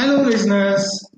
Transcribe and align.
Hello, 0.00 0.22
listeners. 0.22 1.10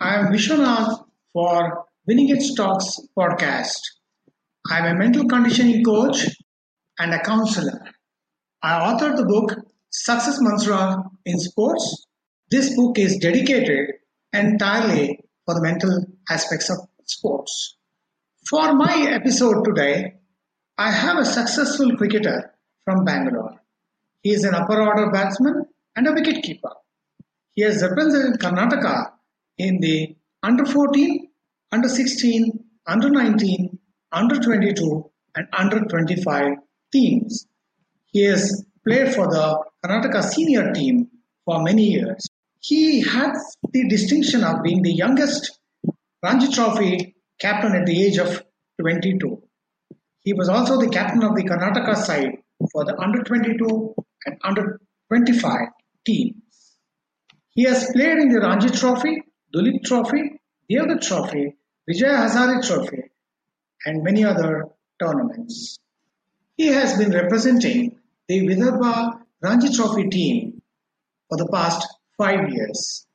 I 0.00 0.14
am 0.14 0.32
Vishwanath 0.32 1.04
for 1.34 1.84
Winning 2.06 2.30
It 2.30 2.40
Stocks 2.40 2.98
podcast. 3.14 3.80
I 4.70 4.78
am 4.78 4.86
a 4.86 4.98
mental 4.98 5.28
conditioning 5.28 5.84
coach 5.84 6.28
and 6.98 7.12
a 7.12 7.20
counselor. 7.20 7.84
I 8.62 8.80
authored 8.80 9.18
the 9.18 9.26
book 9.26 9.54
Success 9.90 10.38
Mantra 10.40 11.04
in 11.26 11.38
Sports. 11.38 12.06
This 12.50 12.74
book 12.74 12.98
is 12.98 13.18
dedicated 13.18 13.90
entirely 14.32 15.20
for 15.44 15.54
the 15.56 15.60
mental 15.60 16.06
aspects 16.30 16.70
of 16.70 16.78
sports. 17.04 17.76
For 18.48 18.72
my 18.72 19.06
episode 19.10 19.66
today, 19.66 20.14
I 20.78 20.90
have 20.92 21.18
a 21.18 21.26
successful 21.26 21.94
cricketer 21.98 22.54
from 22.86 23.04
Bangalore. 23.04 23.60
He 24.22 24.30
is 24.30 24.44
an 24.44 24.54
upper 24.54 24.80
order 24.80 25.10
batsman 25.10 25.66
and 25.94 26.08
a 26.08 26.12
wicket 26.14 26.42
keeper. 26.42 26.70
He 27.54 27.62
has 27.62 27.82
represented 27.82 28.40
Karnataka 28.40 29.12
in 29.58 29.80
the 29.80 30.16
under 30.42 30.64
14, 30.66 31.28
under 31.72 31.88
16, 31.88 32.64
under 32.86 33.10
19, 33.10 33.78
under 34.12 34.36
22, 34.40 35.10
and 35.36 35.46
under 35.52 35.80
25 35.80 36.56
teams. 36.92 37.46
He 38.06 38.24
has 38.24 38.64
played 38.86 39.14
for 39.14 39.26
the 39.28 39.64
Karnataka 39.84 40.22
senior 40.22 40.72
team 40.72 41.08
for 41.44 41.62
many 41.62 41.84
years. 41.84 42.26
He 42.60 43.02
has 43.02 43.56
the 43.72 43.88
distinction 43.88 44.42
of 44.42 44.62
being 44.62 44.82
the 44.82 44.92
youngest 44.92 45.58
Ranji 46.22 46.52
Trophy 46.52 47.14
captain 47.40 47.74
at 47.74 47.86
the 47.86 48.04
age 48.04 48.18
of 48.18 48.42
22. 48.80 49.42
He 50.22 50.32
was 50.32 50.48
also 50.48 50.80
the 50.80 50.88
captain 50.88 51.22
of 51.22 51.34
the 51.34 51.44
Karnataka 51.44 51.96
side 51.96 52.38
for 52.72 52.84
the 52.84 52.98
under 52.98 53.22
22 53.22 53.94
and 54.26 54.38
under 54.42 54.80
25 55.08 55.68
teams. 56.06 56.43
He 57.54 57.62
has 57.64 57.90
played 57.92 58.18
in 58.18 58.30
the 58.30 58.40
Ranji 58.40 58.70
Trophy, 58.70 59.22
Duleep 59.54 59.84
Trophy, 59.84 60.40
Deodhar 60.68 60.98
Trophy, 61.00 61.56
Vijay 61.88 62.10
Hazare 62.10 62.66
Trophy, 62.66 63.02
and 63.86 64.02
many 64.02 64.24
other 64.24 64.66
tournaments. 65.00 65.78
He 66.56 66.66
has 66.68 66.98
been 66.98 67.12
representing 67.12 68.00
the 68.28 68.40
Vidarbha 68.40 69.20
Ranji 69.40 69.72
Trophy 69.72 70.08
team 70.08 70.62
for 71.28 71.38
the 71.38 71.48
past 71.52 71.86
five 72.18 72.50
years. 72.50 73.06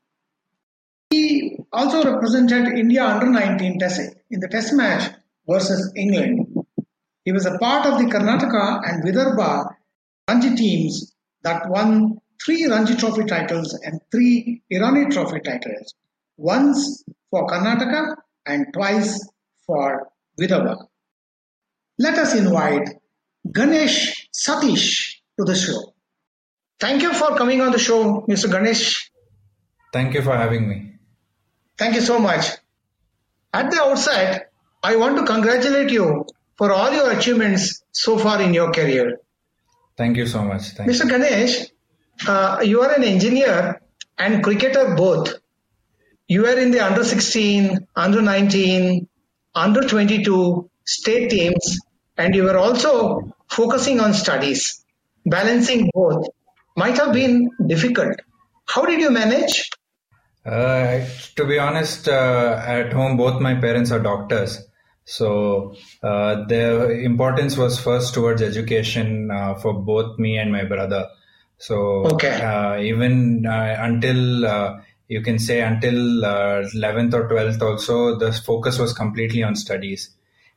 He 1.09 1.57
also 1.73 2.03
represented 2.03 2.77
India 2.77 3.03
under 3.03 3.27
19 3.27 3.79
test 3.79 3.99
in 4.29 4.39
the 4.39 4.47
test 4.47 4.73
match 4.73 5.11
versus 5.49 5.91
England. 5.97 6.65
He 7.25 7.31
was 7.33 7.45
a 7.45 7.57
part 7.57 7.85
of 7.85 7.99
the 7.99 8.05
Karnataka 8.05 8.81
and 8.87 9.03
Vidarbha 9.03 9.75
Ranji 10.29 10.55
teams 10.55 11.13
that 11.43 11.69
won 11.69 12.18
three 12.43 12.65
Ranji 12.65 12.95
Trophy 12.95 13.25
titles 13.25 13.73
and 13.83 13.99
three 14.11 14.61
Irani 14.71 15.11
Trophy 15.11 15.39
titles, 15.41 15.93
once 16.37 17.03
for 17.29 17.47
Karnataka 17.47 18.15
and 18.45 18.67
twice 18.73 19.27
for 19.65 20.09
Vidarbha. 20.39 20.85
Let 21.97 22.17
us 22.17 22.35
invite 22.35 22.89
Ganesh 23.51 24.29
Satish 24.33 25.17
to 25.37 25.45
the 25.45 25.55
show. 25.55 25.93
Thank 26.79 27.01
you 27.01 27.13
for 27.13 27.35
coming 27.35 27.61
on 27.61 27.71
the 27.71 27.79
show, 27.79 28.25
Mr. 28.29 28.49
Ganesh. 28.49 29.11
Thank 29.91 30.13
you 30.13 30.21
for 30.21 30.35
having 30.35 30.67
me. 30.69 30.93
Thank 31.77 31.95
you 31.95 32.01
so 32.01 32.19
much. 32.19 32.45
At 33.53 33.71
the 33.71 33.81
outset, 33.81 34.51
I 34.81 34.95
want 34.95 35.17
to 35.17 35.25
congratulate 35.25 35.91
you 35.91 36.25
for 36.57 36.71
all 36.71 36.91
your 36.93 37.11
achievements 37.11 37.83
so 37.91 38.17
far 38.17 38.41
in 38.41 38.53
your 38.53 38.71
career. 38.71 39.19
Thank 39.97 40.17
you 40.17 40.27
so 40.27 40.43
much. 40.43 40.69
Thank 40.69 40.89
Mr. 40.89 41.09
Ganesh, 41.09 41.67
uh, 42.27 42.59
you 42.63 42.81
are 42.81 42.93
an 42.93 43.03
engineer 43.03 43.81
and 44.17 44.43
cricketer 44.43 44.95
both. 44.95 45.33
You 46.27 46.45
are 46.45 46.57
in 46.57 46.71
the 46.71 46.85
under 46.85 47.03
16, 47.03 47.87
under 47.95 48.21
19, 48.21 49.07
under 49.55 49.81
22 49.81 50.69
state 50.85 51.29
teams, 51.29 51.79
and 52.17 52.35
you 52.35 52.43
were 52.43 52.57
also 52.57 53.33
focusing 53.49 53.99
on 53.99 54.13
studies. 54.13 54.83
Balancing 55.25 55.89
both 55.93 56.27
might 56.75 56.97
have 56.97 57.13
been 57.13 57.49
difficult. 57.65 58.15
How 58.67 58.85
did 58.85 58.99
you 58.99 59.09
manage? 59.09 59.69
Uh, 60.45 61.05
to 61.35 61.45
be 61.45 61.59
honest, 61.59 62.07
uh, 62.07 62.61
at 62.65 62.93
home, 62.93 63.17
both 63.17 63.41
my 63.41 63.55
parents 63.55 63.91
are 63.91 63.99
doctors. 63.99 64.61
So 65.05 65.75
uh, 66.03 66.45
the 66.47 66.91
importance 67.03 67.57
was 67.57 67.79
first 67.79 68.13
towards 68.13 68.41
education 68.41 69.31
uh, 69.31 69.55
for 69.55 69.73
both 69.73 70.19
me 70.19 70.37
and 70.37 70.51
my 70.51 70.65
brother. 70.65 71.07
So 71.59 72.05
Okay. 72.15 72.41
uh, 72.41 72.79
even 72.79 73.45
uh, 73.45 73.75
until 73.79 74.45
uh, 74.45 74.81
you 75.07 75.21
can 75.21 75.39
say 75.39 75.61
until 75.61 76.25
uh, 76.25 76.63
11th 76.73 77.13
or 77.13 77.27
12th 77.27 77.61
also, 77.61 78.17
the 78.17 78.31
focus 78.31 78.79
was 78.79 78.93
completely 78.93 79.43
on 79.43 79.55
studies. 79.55 80.09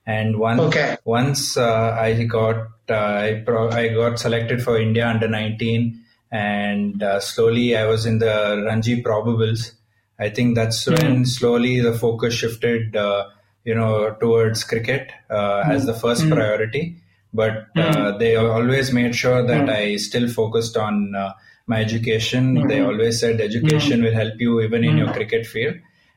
And 0.06 0.38
one, 0.38 0.60
Okay. 0.60 0.96
once 1.04 1.56
uh, 1.56 1.96
I 1.98 2.24
got 2.24 2.68
uh, 2.88 2.94
I, 2.94 3.42
pro- 3.44 3.70
I 3.70 3.88
got 3.88 4.18
selected 4.18 4.62
for 4.62 4.78
India 4.80 5.06
under 5.08 5.28
19, 5.28 6.00
and 6.30 7.02
uh, 7.02 7.20
slowly 7.20 7.76
I 7.76 7.86
was 7.86 8.06
in 8.06 8.18
the 8.18 8.64
Ranji 8.66 9.02
probables. 9.02 9.72
I 10.18 10.30
think 10.30 10.54
that's 10.54 10.86
when 10.86 11.24
slowly 11.24 11.80
the 11.80 11.92
focus 11.92 12.34
shifted, 12.34 12.94
uh, 12.94 13.28
you 13.64 13.74
know, 13.74 14.14
towards 14.20 14.62
cricket 14.62 15.10
uh, 15.30 15.64
as 15.66 15.86
the 15.86 15.94
first 15.94 16.28
priority. 16.28 16.96
But 17.32 17.68
uh, 17.76 18.18
they 18.18 18.36
always 18.36 18.92
made 18.92 19.14
sure 19.14 19.46
that 19.46 19.68
I 19.70 19.96
still 19.96 20.28
focused 20.28 20.76
on 20.76 21.14
uh, 21.14 21.32
my 21.66 21.80
education. 21.80 22.66
They 22.68 22.80
always 22.80 23.20
said 23.20 23.40
education 23.40 24.02
will 24.02 24.12
help 24.14 24.34
you 24.38 24.60
even 24.60 24.84
in 24.84 24.96
your 24.98 25.12
cricket 25.12 25.46
field. 25.46 25.76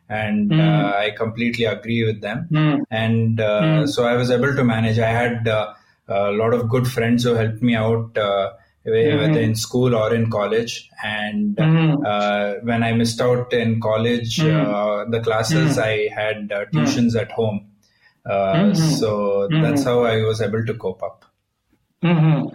And 0.09 0.51
uh, 0.53 0.93
I 0.97 1.11
completely 1.17 1.65
agree 1.65 2.03
with 2.05 2.21
them. 2.21 2.47
And 2.91 3.39
uh, 3.39 3.87
so 3.87 4.03
I 4.05 4.15
was 4.15 4.29
able 4.29 4.55
to 4.55 4.63
manage. 4.63 4.99
I 4.99 5.09
had 5.09 5.47
uh, 5.47 5.73
a 6.07 6.31
lot 6.31 6.53
of 6.53 6.69
good 6.69 6.87
friends 6.87 7.23
who 7.23 7.33
helped 7.33 7.61
me 7.61 7.75
out. 7.75 8.17
Uh, 8.17 8.51
whether 9.17 9.39
in 9.39 9.55
school 9.55 9.95
or 9.95 10.13
in 10.13 10.29
college. 10.29 10.91
And 11.03 11.57
uh, 12.05 12.53
when 12.61 12.83
I 12.83 12.93
missed 12.93 13.19
out 13.19 13.51
in 13.51 13.79
college, 13.81 14.39
uh, 14.39 15.05
the 15.09 15.21
classes 15.21 15.77
I 15.79 16.07
had 16.09 16.51
uh, 16.51 16.65
tuitions 16.71 17.15
at 17.19 17.31
home. 17.31 17.65
Uh, 18.25 18.73
So 18.73 19.47
that's 19.49 19.83
how 19.83 20.03
I 20.03 20.21
was 20.23 20.41
able 20.41 20.65
to 20.65 20.73
cope 20.73 21.03
up. 21.03 21.25
hmm 22.01 22.47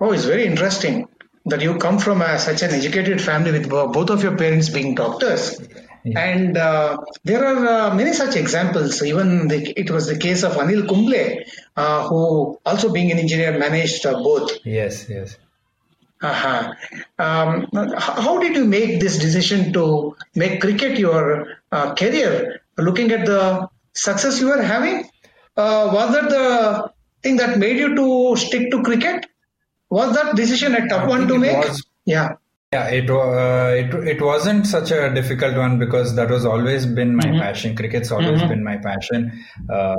Oh, 0.00 0.12
it's 0.12 0.24
very 0.24 0.44
interesting 0.44 1.08
that 1.46 1.60
you 1.62 1.76
come 1.78 1.98
from 1.98 2.20
a, 2.20 2.38
such 2.38 2.62
an 2.62 2.70
educated 2.70 3.20
family 3.22 3.52
with 3.52 3.68
both 3.70 4.10
of 4.10 4.22
your 4.22 4.36
parents 4.36 4.68
being 4.70 4.94
doctors. 4.94 5.60
And 6.04 6.58
uh, 6.58 6.98
there 7.22 7.44
are 7.46 7.66
uh, 7.66 7.94
many 7.94 8.12
such 8.12 8.36
examples. 8.36 9.02
Even 9.02 9.48
the, 9.48 9.72
it 9.78 9.90
was 9.90 10.06
the 10.06 10.18
case 10.18 10.42
of 10.42 10.52
Anil 10.52 10.86
Kumble, 10.86 11.44
uh, 11.76 12.08
who 12.08 12.58
also 12.66 12.92
being 12.92 13.10
an 13.12 13.18
engineer 13.18 13.58
managed 13.58 14.04
uh, 14.04 14.12
both. 14.22 14.50
Yes, 14.66 15.08
yes. 15.08 15.38
Uh-huh. 16.20 16.74
Um, 17.18 17.68
how 17.98 18.38
did 18.38 18.54
you 18.56 18.64
make 18.64 19.00
this 19.00 19.18
decision 19.18 19.72
to 19.74 20.16
make 20.34 20.60
cricket 20.60 20.98
your 20.98 21.58
uh, 21.72 21.94
career? 21.94 22.60
Looking 22.76 23.10
at 23.12 23.26
the 23.26 23.68
success 23.94 24.40
you 24.40 24.48
were 24.48 24.62
having, 24.62 25.04
uh, 25.56 25.90
was 25.92 26.12
that 26.14 26.28
the 26.30 26.92
thing 27.22 27.36
that 27.36 27.58
made 27.58 27.78
you 27.78 27.94
to 27.94 28.36
stick 28.36 28.70
to 28.70 28.82
cricket? 28.82 29.26
Was 29.90 30.14
that 30.14 30.36
decision 30.36 30.74
a 30.74 30.88
tough 30.88 31.04
I 31.04 31.06
one 31.06 31.28
to 31.28 31.38
make? 31.38 31.56
was. 31.56 31.84
Yeah. 32.04 32.36
Yeah, 32.72 32.88
it, 32.88 33.08
uh, 33.08 33.70
it 33.72 34.16
it 34.16 34.20
wasn't 34.20 34.66
such 34.66 34.90
a 34.90 35.14
difficult 35.14 35.56
one 35.56 35.78
because 35.78 36.16
that 36.16 36.28
was 36.28 36.44
always 36.44 36.86
been 36.86 37.14
my 37.14 37.30
passion. 37.38 37.76
Cricket's 37.76 38.10
always 38.10 38.42
been 38.42 38.64
my 38.64 38.78
passion, 38.78 39.44
uh, 39.70 39.94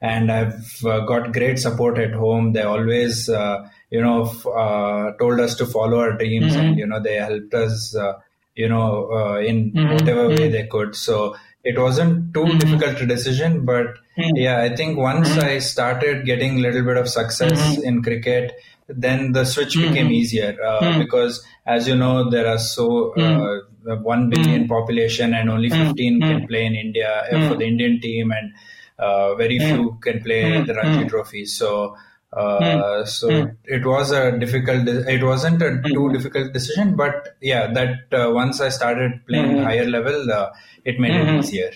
and 0.00 0.32
I've 0.32 0.84
uh, 0.84 1.00
got 1.06 1.32
great 1.32 1.60
support 1.60 1.98
at 1.98 2.14
home. 2.14 2.52
They 2.52 2.62
always, 2.62 3.28
uh, 3.28 3.68
you 3.90 4.00
know, 4.00 4.24
f- 4.24 4.44
uh, 4.44 5.12
told 5.20 5.38
us 5.38 5.54
to 5.56 5.66
follow 5.66 6.00
our 6.00 6.18
dreams, 6.18 6.56
and 6.56 6.76
you 6.76 6.88
know, 6.88 6.98
they 7.00 7.14
helped 7.14 7.54
us, 7.54 7.94
uh, 7.94 8.14
you 8.56 8.68
know, 8.68 9.08
uh, 9.12 9.38
in 9.38 9.70
whatever 9.92 10.28
way 10.28 10.48
they 10.50 10.66
could. 10.66 10.96
So 10.96 11.36
it 11.66 11.78
wasn't 11.78 12.32
too 12.32 12.44
mm-hmm. 12.44 12.58
difficult 12.58 13.00
a 13.00 13.06
decision, 13.06 13.64
but 13.64 13.86
hmm. 14.14 14.36
yeah, 14.36 14.60
I 14.60 14.74
think 14.76 14.96
once 14.96 15.34
hmm. 15.34 15.40
I 15.40 15.58
started 15.58 16.24
getting 16.24 16.58
a 16.58 16.60
little 16.60 16.84
bit 16.84 16.96
of 16.96 17.08
success 17.08 17.76
hmm. 17.76 17.82
in 17.82 18.02
cricket, 18.04 18.52
then 18.88 19.32
the 19.32 19.44
switch 19.44 19.74
became 19.74 20.12
easier 20.12 20.56
uh, 20.64 20.96
because, 21.00 21.44
as 21.66 21.88
you 21.88 21.96
know, 21.96 22.30
there 22.30 22.46
are 22.46 22.58
so 22.58 23.12
uh, 23.14 23.96
one 23.96 24.30
billion 24.30 24.68
population 24.68 25.34
and 25.34 25.50
only 25.50 25.68
15 25.68 26.20
can 26.20 26.46
play 26.46 26.64
in 26.64 26.76
India 26.76 27.26
uh, 27.32 27.48
for 27.48 27.56
the 27.56 27.66
Indian 27.66 28.00
team, 28.00 28.30
and 28.30 28.52
uh, 29.00 29.34
very 29.34 29.58
few 29.58 29.98
can 30.00 30.22
play 30.22 30.62
the 30.62 30.74
Ranji 30.74 31.08
Trophy. 31.08 31.46
So. 31.46 31.96
Uh, 32.32 33.04
so 33.04 33.30
it 33.64 33.84
was 33.86 34.10
a 34.10 34.36
difficult. 34.38 34.84
de- 34.84 35.08
It 35.10 35.22
wasn't 35.22 35.62
a 35.62 35.80
too 35.82 36.12
difficult 36.12 36.52
decision, 36.52 36.94
but 36.96 37.36
yeah, 37.40 37.72
that 37.72 38.12
uh, 38.12 38.30
once 38.32 38.60
I 38.60 38.68
started 38.68 39.26
playing 39.26 39.62
higher 39.62 39.86
level, 39.86 40.30
uh, 40.30 40.50
it 40.84 40.98
made 41.00 41.14
it 41.14 41.28
easier. 41.38 41.70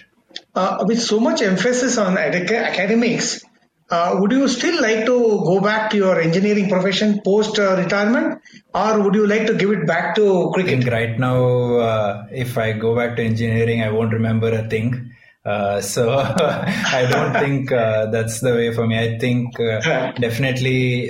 Uh, 0.54 0.84
with 0.86 1.00
so 1.00 1.18
much 1.18 1.40
emphasis 1.42 1.96
on 1.98 2.18
ed- 2.18 2.50
academics, 2.52 3.42
uh, 3.90 4.16
would 4.20 4.30
you 4.32 4.46
still 4.48 4.80
like 4.82 5.04
to 5.06 5.16
go 5.44 5.60
back 5.60 5.90
to 5.90 5.96
your 5.96 6.20
engineering 6.20 6.68
profession 6.68 7.20
post 7.24 7.58
uh, 7.58 7.76
retirement, 7.76 8.40
or 8.74 9.00
would 9.02 9.14
you 9.14 9.26
like 9.26 9.46
to 9.46 9.54
give 9.54 9.70
it 9.70 9.86
back 9.86 10.14
to 10.16 10.50
cricket? 10.52 10.74
I 10.74 10.76
think 10.82 10.92
right 10.92 11.18
now, 11.18 11.44
uh, 11.76 12.26
if 12.30 12.58
I 12.58 12.72
go 12.72 12.94
back 12.94 13.16
to 13.16 13.22
engineering, 13.24 13.82
I 13.82 13.90
won't 13.90 14.12
remember 14.12 14.48
a 14.52 14.68
thing. 14.68 15.09
Uh, 15.44 15.80
so 15.80 16.18
I 16.18 17.06
don't 17.10 17.32
think 17.32 17.72
uh, 17.72 18.06
that's 18.06 18.40
the 18.40 18.52
way 18.52 18.72
for 18.74 18.86
me. 18.86 18.98
I 18.98 19.18
think 19.18 19.58
uh, 19.58 20.12
definitely, 20.12 21.06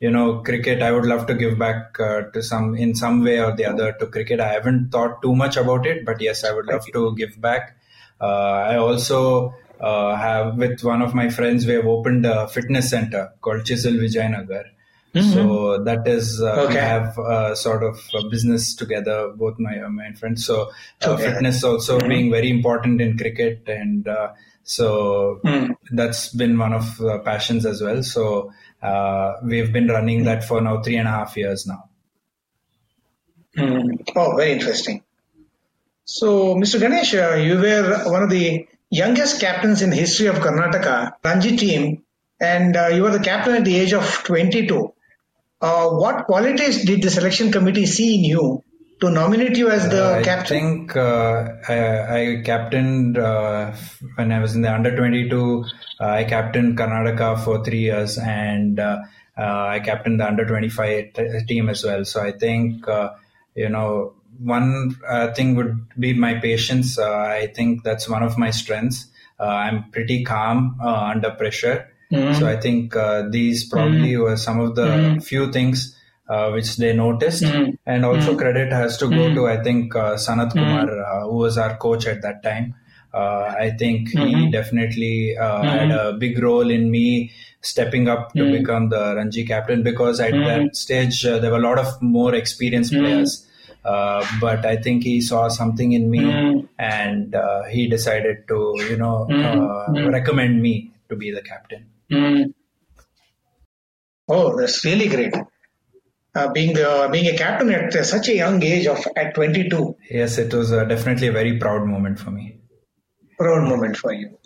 you 0.00 0.10
know, 0.10 0.40
cricket. 0.40 0.82
I 0.82 0.92
would 0.92 1.06
love 1.06 1.26
to 1.26 1.34
give 1.34 1.58
back 1.58 1.94
to 1.94 2.42
some 2.42 2.74
in 2.74 2.94
some 2.94 3.22
way 3.22 3.40
or 3.40 3.54
the 3.54 3.66
other 3.66 3.92
to 3.92 4.06
cricket. 4.06 4.40
I 4.40 4.52
haven't 4.52 4.90
thought 4.90 5.22
too 5.22 5.34
much 5.34 5.56
about 5.56 5.86
it, 5.86 6.04
but 6.04 6.20
yes, 6.20 6.44
I 6.44 6.52
would 6.52 6.66
love 6.66 6.84
to 6.92 7.14
give 7.16 7.40
back. 7.40 7.76
I 8.20 8.76
also 8.76 9.54
uh, 9.80 10.16
have 10.16 10.56
with 10.56 10.82
one 10.82 11.02
of 11.02 11.14
my 11.14 11.28
friends 11.28 11.66
we 11.66 11.74
have 11.74 11.86
opened 11.86 12.24
a 12.24 12.48
fitness 12.48 12.90
center 12.90 13.32
called 13.42 13.64
chisel 13.64 13.92
vijayanagar 13.92 14.64
mm-hmm. 15.16 15.32
so 15.32 15.82
that 15.82 16.06
is 16.06 16.40
uh, 16.40 16.62
okay. 16.62 16.74
we 16.74 16.80
have 16.80 17.18
uh, 17.18 17.54
sort 17.54 17.82
of 17.82 17.98
a 18.14 18.28
business 18.28 18.74
together 18.74 19.32
both 19.34 19.58
my 19.58 19.78
uh, 19.80 19.88
my 19.88 20.12
friends 20.12 20.44
so 20.44 20.70
uh, 21.04 21.10
okay. 21.10 21.32
fitness 21.32 21.62
also 21.64 21.98
mm-hmm. 21.98 22.08
being 22.08 22.30
very 22.30 22.50
important 22.50 23.00
in 23.00 23.16
cricket 23.16 23.62
and 23.66 24.08
uh, 24.08 24.32
so 24.62 25.40
mm. 25.44 25.74
that's 25.92 26.34
been 26.34 26.58
one 26.58 26.72
of 26.72 26.96
the 26.98 27.18
passions 27.20 27.64
as 27.64 27.82
well 27.82 28.02
so 28.02 28.52
we've 29.44 29.72
been 29.72 29.88
running 29.88 30.24
that 30.24 30.44
for 30.44 30.60
now 30.60 30.82
three 30.82 30.96
and 30.96 31.08
a 31.08 31.10
half 31.10 31.36
years 31.36 31.66
now 31.66 31.88
mm. 33.56 34.12
oh 34.16 34.36
very 34.36 34.52
interesting 34.52 35.02
so, 36.08 36.54
Mr. 36.54 36.78
Ganesh, 36.78 37.14
uh, 37.14 37.34
you 37.34 37.58
were 37.58 38.04
one 38.08 38.22
of 38.22 38.30
the 38.30 38.68
youngest 38.90 39.40
captains 39.40 39.82
in 39.82 39.90
the 39.90 39.96
history 39.96 40.28
of 40.28 40.36
Karnataka 40.36 41.14
Ranji 41.24 41.56
team, 41.56 42.04
and 42.40 42.76
uh, 42.76 42.86
you 42.92 43.02
were 43.02 43.10
the 43.10 43.24
captain 43.24 43.56
at 43.56 43.64
the 43.64 43.76
age 43.76 43.92
of 43.92 44.22
22. 44.22 44.94
Uh, 45.60 45.88
what 45.88 46.26
qualities 46.26 46.84
did 46.84 47.02
the 47.02 47.10
selection 47.10 47.50
committee 47.50 47.86
see 47.86 48.16
in 48.16 48.24
you 48.24 48.62
to 49.00 49.10
nominate 49.10 49.56
you 49.56 49.70
as 49.70 49.88
the 49.88 50.04
uh, 50.04 50.22
captain? 50.22 50.56
I 50.56 50.60
think 50.60 50.96
uh, 50.96 51.48
I, 51.68 52.20
I, 52.20 52.42
captained 52.44 53.18
uh, 53.18 53.72
when 54.16 54.32
I 54.32 54.40
was 54.40 54.54
in 54.54 54.62
the 54.62 54.72
under 54.72 54.94
22. 54.94 55.64
Uh, 55.98 56.04
I 56.04 56.24
captained 56.24 56.76
Karnataka 56.76 57.42
for 57.42 57.64
three 57.64 57.80
years, 57.80 58.18
and 58.18 58.78
I 59.36 59.80
captained 59.80 60.20
the 60.20 60.26
under 60.26 60.44
25 60.44 61.12
t- 61.14 61.40
team 61.46 61.68
as 61.68 61.84
well. 61.84 62.04
So 62.04 62.22
I 62.22 62.32
think 62.32 62.84
you 63.54 63.68
know 63.70 64.16
one 64.38 64.96
uh, 65.06 65.32
thing 65.32 65.54
would 65.56 65.86
be 65.98 66.14
my 66.14 66.34
patience. 66.34 66.98
Uh, 66.98 67.10
I 67.10 67.52
think 67.54 67.82
that's 67.82 68.08
one 68.08 68.22
of 68.22 68.38
my 68.38 68.50
strengths. 68.50 69.06
Uh, 69.38 69.44
I'm 69.44 69.90
pretty 69.90 70.24
calm 70.24 70.78
uh, 70.82 71.10
under 71.14 71.30
pressure. 71.30 71.90
Mm-hmm. 72.12 72.38
So 72.38 72.46
I 72.46 72.56
think 72.56 72.94
uh, 72.94 73.28
these 73.28 73.68
probably 73.68 74.12
mm-hmm. 74.12 74.22
were 74.22 74.36
some 74.36 74.60
of 74.60 74.74
the 74.74 74.86
mm-hmm. 74.86 75.18
few 75.20 75.52
things 75.52 75.96
uh, 76.28 76.50
which 76.50 76.76
they 76.76 76.92
noticed. 76.92 77.42
Mm-hmm. 77.42 77.72
And 77.86 78.04
also 78.04 78.30
mm-hmm. 78.30 78.38
credit 78.38 78.72
has 78.72 78.96
to 78.98 79.08
go 79.08 79.34
to, 79.34 79.46
I 79.46 79.62
think, 79.62 79.92
Sanat 79.92 80.52
Kumar, 80.52 80.86
who 81.24 81.36
was 81.36 81.58
our 81.58 81.76
coach 81.76 82.06
at 82.06 82.22
that 82.22 82.42
time. 82.42 82.74
I 83.14 83.70
think 83.78 84.10
he 84.10 84.50
definitely 84.50 85.36
had 85.38 85.90
a 85.90 86.12
big 86.12 86.42
role 86.42 86.70
in 86.70 86.90
me 86.90 87.32
stepping 87.62 88.08
up 88.08 88.34
to 88.34 88.52
become 88.52 88.90
the 88.90 89.14
Ranji 89.16 89.46
captain 89.46 89.82
because 89.82 90.20
at 90.20 90.32
that 90.32 90.76
stage 90.76 91.22
there 91.22 91.50
were 91.50 91.56
a 91.56 91.60
lot 91.60 91.78
of 91.78 92.00
more 92.02 92.34
experienced 92.34 92.92
players 92.92 93.46
uh, 93.86 94.26
but 94.40 94.66
I 94.66 94.76
think 94.76 95.04
he 95.04 95.20
saw 95.20 95.46
something 95.48 95.92
in 95.92 96.10
me 96.10 96.18
mm. 96.18 96.68
and 96.76 97.36
uh, 97.36 97.62
he 97.64 97.86
decided 97.86 98.48
to, 98.48 98.74
you 98.90 98.96
know, 98.96 99.28
mm. 99.30 100.12
recommend 100.12 100.60
me 100.60 100.90
to 101.08 101.14
be 101.14 101.30
the 101.30 101.40
captain. 101.40 101.86
Mm. 102.10 102.54
Oh, 104.28 104.58
that's 104.58 104.84
really 104.84 105.08
great. 105.08 105.34
Uh, 106.34 106.52
being 106.52 106.74
the 106.74 107.08
being 107.10 107.26
a 107.32 107.36
captain 107.36 107.70
at 107.70 107.92
such 108.04 108.28
a 108.28 108.34
young 108.34 108.62
age 108.62 108.86
of 108.86 109.02
at 109.16 109.34
22 109.34 109.96
yes 110.10 110.36
it 110.36 110.52
was 110.52 110.70
definitely 110.70 111.28
a 111.28 111.32
very 111.32 111.58
proud 111.58 111.86
moment 111.86 112.18
for 112.18 112.30
me 112.30 112.58
proud 113.38 113.66
moment 113.66 113.96
for 113.96 114.12
you 114.12 114.36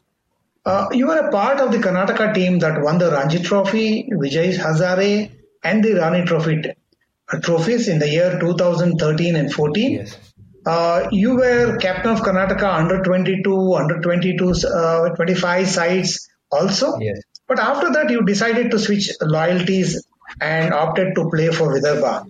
uh, 0.65 0.87
you 0.93 1.07
were 1.07 1.17
a 1.17 1.31
part 1.31 1.59
of 1.59 1.73
the 1.73 1.79
Karnataka 1.79 2.35
team 2.35 2.59
that 2.59 2.83
won 2.83 2.99
the 2.99 3.11
Ranji 3.11 3.39
Trophy, 3.41 4.09
Vijay 4.13 4.57
Hazare, 4.57 5.31
and 5.65 5.83
the 5.83 5.91
Irani 5.91 6.27
Trophy 6.27 6.63
trophies 7.43 7.89
in 7.89 7.99
the 7.99 8.09
year 8.09 8.39
2013 8.39 9.37
and 9.37 9.53
14. 9.53 9.93
Yes. 9.93 10.19
Uh, 10.67 11.09
you 11.11 11.37
were 11.37 11.79
captain 11.79 12.13
of 12.13 12.21
Karnataka 12.21 12.75
under 12.75 13.03
22, 13.03 13.75
under 13.75 14.01
22, 14.01 14.55
uh, 14.69 15.09
25 15.15 15.67
sides 15.69 16.29
also. 16.51 16.99
Yes. 16.99 17.23
But 17.51 17.59
after 17.59 17.93
that, 17.95 18.11
you 18.11 18.23
decided 18.25 18.71
to 18.71 18.79
switch 18.79 19.11
loyalties 19.21 20.07
and 20.41 20.73
opted 20.73 21.17
to 21.17 21.29
play 21.29 21.49
for 21.49 21.75
Vidarbha. 21.75 22.25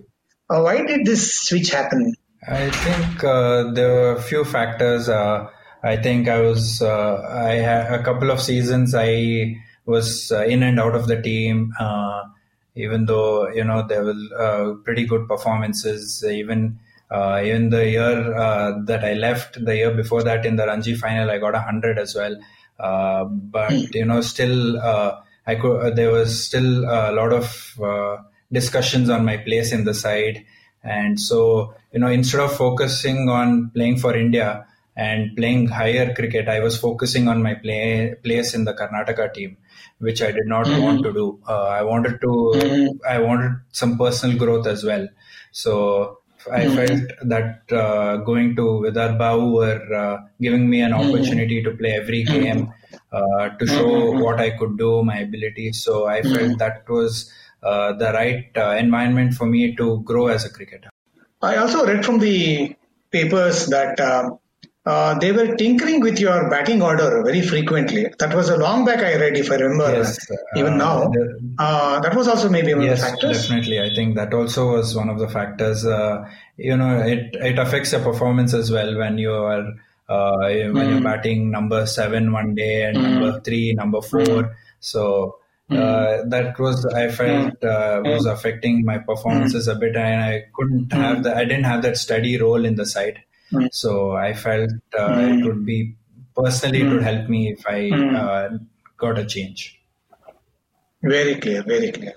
Uh, 0.49 0.61
why 0.61 0.83
did 0.83 1.05
this 1.05 1.35
switch 1.41 1.69
happen? 1.69 2.15
I 2.47 2.71
think 2.71 3.23
uh, 3.23 3.71
there 3.71 3.93
were 3.93 4.15
a 4.15 4.21
few 4.21 4.43
factors. 4.43 5.07
Uh, 5.07 5.47
I 5.83 5.97
think 5.97 6.27
I 6.27 6.41
was, 6.41 6.81
uh, 6.81 7.21
I 7.49 7.53
had 7.67 7.93
a 7.93 8.03
couple 8.03 8.31
of 8.31 8.41
seasons 8.41 8.95
I 8.95 9.57
was 9.85 10.31
in 10.31 10.63
and 10.63 10.79
out 10.79 10.95
of 10.95 11.05
the 11.05 11.21
team 11.21 11.71
even 12.75 13.05
though 13.05 13.49
you 13.49 13.63
know 13.63 13.85
there 13.87 14.03
were 14.03 14.15
uh, 14.37 14.73
pretty 14.83 15.05
good 15.05 15.27
performances 15.27 16.23
even 16.25 16.79
uh, 17.09 17.41
even 17.43 17.69
the 17.69 17.89
year 17.89 18.35
uh, 18.35 18.71
that 18.85 19.03
I 19.03 19.13
left 19.13 19.63
the 19.63 19.75
year 19.75 19.91
before 19.91 20.23
that 20.23 20.45
in 20.45 20.55
the 20.55 20.65
Ranji 20.65 20.95
final 20.95 21.29
I 21.29 21.37
got 21.39 21.55
a 21.55 21.59
hundred 21.59 21.99
as 21.99 22.15
well 22.15 22.33
uh, 22.33 22.39
but 22.77 23.71
hmm. 23.71 23.85
you 23.93 24.05
know 24.05 24.21
still 24.21 24.79
uh, 24.79 25.19
I 25.45 25.55
could 25.55 25.77
uh, 25.79 25.89
there 25.91 26.11
was 26.11 26.45
still 26.45 26.83
a 26.85 27.11
lot 27.11 27.33
of 27.33 27.79
discussions 28.51 29.09
on 29.09 29.25
my 29.25 29.37
place 29.37 29.71
in 29.71 29.85
the 29.85 29.93
side 29.93 30.45
and 30.83 31.19
so 31.19 31.73
you 31.91 31.99
know 31.99 32.07
instead 32.07 32.41
of 32.41 32.55
focusing 32.55 33.29
on 33.29 33.69
playing 33.69 33.97
for 33.97 34.15
India 34.15 34.65
and 34.95 35.35
playing 35.37 35.67
higher 35.67 36.13
cricket 36.13 36.49
I 36.49 36.59
was 36.59 36.77
focusing 36.77 37.27
on 37.27 37.41
my 37.41 37.55
play, 37.55 38.15
place 38.23 38.53
in 38.53 38.65
the 38.65 38.73
Karnataka 38.73 39.33
team 39.33 39.57
which 40.01 40.21
I 40.21 40.31
did 40.31 40.47
not 40.47 40.65
mm-hmm. 40.65 40.81
want 40.81 41.03
to 41.03 41.13
do. 41.13 41.39
Uh, 41.47 41.67
I 41.79 41.83
wanted 41.83 42.19
to, 42.21 42.27
mm-hmm. 42.27 42.97
I 43.07 43.19
wanted 43.19 43.61
some 43.71 43.97
personal 43.97 44.37
growth 44.37 44.65
as 44.65 44.83
well. 44.83 45.07
So 45.51 46.20
I 46.49 46.65
mm-hmm. 46.65 46.75
felt 46.75 47.29
that 47.29 47.71
uh, 47.71 48.17
going 48.17 48.55
to 48.55 48.61
Vidarbha 48.85 49.51
were 49.53 49.93
uh, 49.93 50.17
giving 50.39 50.69
me 50.69 50.81
an 50.81 50.91
mm-hmm. 50.91 51.09
opportunity 51.09 51.63
to 51.63 51.71
play 51.71 51.91
every 51.91 52.23
mm-hmm. 52.23 52.41
game 52.41 52.73
uh, 53.11 53.49
to 53.49 53.67
show 53.67 53.85
mm-hmm. 53.85 54.19
what 54.21 54.39
I 54.39 54.51
could 54.51 54.77
do, 54.77 55.03
my 55.03 55.19
ability. 55.19 55.73
So 55.73 56.07
I 56.07 56.21
felt 56.21 56.57
that 56.59 56.89
was 56.89 57.31
uh, 57.63 57.93
the 57.93 58.11
right 58.13 58.49
uh, 58.55 58.75
environment 58.77 59.33
for 59.33 59.45
me 59.45 59.75
to 59.75 60.01
grow 60.01 60.27
as 60.27 60.45
a 60.45 60.49
cricketer. 60.49 60.89
I 61.41 61.57
also 61.57 61.85
read 61.85 62.05
from 62.05 62.19
the 62.19 62.75
papers 63.11 63.67
that 63.67 63.99
um, 63.99 64.39
uh, 64.83 65.17
they 65.19 65.31
were 65.31 65.55
tinkering 65.55 65.99
with 65.99 66.19
your 66.19 66.49
batting 66.49 66.81
order 66.81 67.21
very 67.23 67.41
frequently. 67.41 68.07
That 68.17 68.33
was 68.33 68.49
a 68.49 68.57
long 68.57 68.83
back 68.83 68.99
I 68.99 69.15
read, 69.15 69.37
if 69.37 69.51
I 69.51 69.55
remember. 69.55 69.91
Yes, 69.91 70.17
even 70.55 70.73
uh, 70.73 70.77
now, 70.77 71.11
uh, 71.59 71.99
that 71.99 72.15
was 72.15 72.27
also 72.27 72.49
maybe 72.49 72.73
one 72.73 72.83
yes, 72.83 72.99
of 72.99 73.05
the 73.05 73.11
factors. 73.11 73.41
Definitely, 73.43 73.79
I 73.79 73.93
think 73.93 74.15
that 74.15 74.33
also 74.33 74.71
was 74.71 74.95
one 74.95 75.09
of 75.09 75.19
the 75.19 75.29
factors. 75.29 75.85
Uh, 75.85 76.27
you 76.57 76.75
know, 76.75 76.99
it 76.99 77.35
it 77.35 77.59
affects 77.59 77.91
your 77.91 78.01
performance 78.01 78.55
as 78.55 78.71
well 78.71 78.97
when 78.97 79.19
you 79.19 79.31
are 79.31 79.67
uh, 80.09 80.37
when 80.39 80.73
mm. 80.73 80.89
you're 80.89 80.97
hmm. 80.97 81.03
batting 81.03 81.51
number 81.51 81.85
seven 81.85 82.31
one 82.31 82.55
day 82.55 82.83
and 82.83 82.97
mm. 82.97 83.03
number 83.03 83.39
three, 83.41 83.73
number 83.73 84.01
four. 84.01 84.25
Mm. 84.25 84.55
So. 84.79 85.37
Uh, 85.71 86.23
that 86.27 86.59
was 86.59 86.85
I 86.85 87.09
felt 87.09 87.63
uh, 87.63 88.01
was 88.03 88.25
affecting 88.25 88.83
my 88.83 88.97
performances 88.97 89.69
a 89.69 89.75
bit, 89.75 89.95
and 89.95 90.21
I 90.21 90.43
couldn't 90.53 90.91
have 90.91 91.23
the 91.23 91.33
I 91.33 91.45
didn't 91.45 91.63
have 91.63 91.83
that 91.83 91.95
steady 91.95 92.37
role 92.37 92.65
in 92.65 92.75
the 92.75 92.85
side. 92.85 93.23
Mm. 93.51 93.73
So 93.73 94.11
I 94.11 94.33
felt 94.33 94.71
uh, 94.97 95.09
mm. 95.09 95.39
it 95.39 95.45
would 95.45 95.65
be 95.65 95.95
personally 96.35 96.81
it 96.81 96.89
would 96.89 97.03
help 97.03 97.27
me 97.29 97.51
if 97.51 97.67
I 97.67 97.89
uh, 97.91 98.57
got 98.97 99.17
a 99.17 99.25
change. 99.25 99.79
Very 101.03 101.35
clear, 101.35 101.63
very 101.63 101.91
clear. 101.91 102.13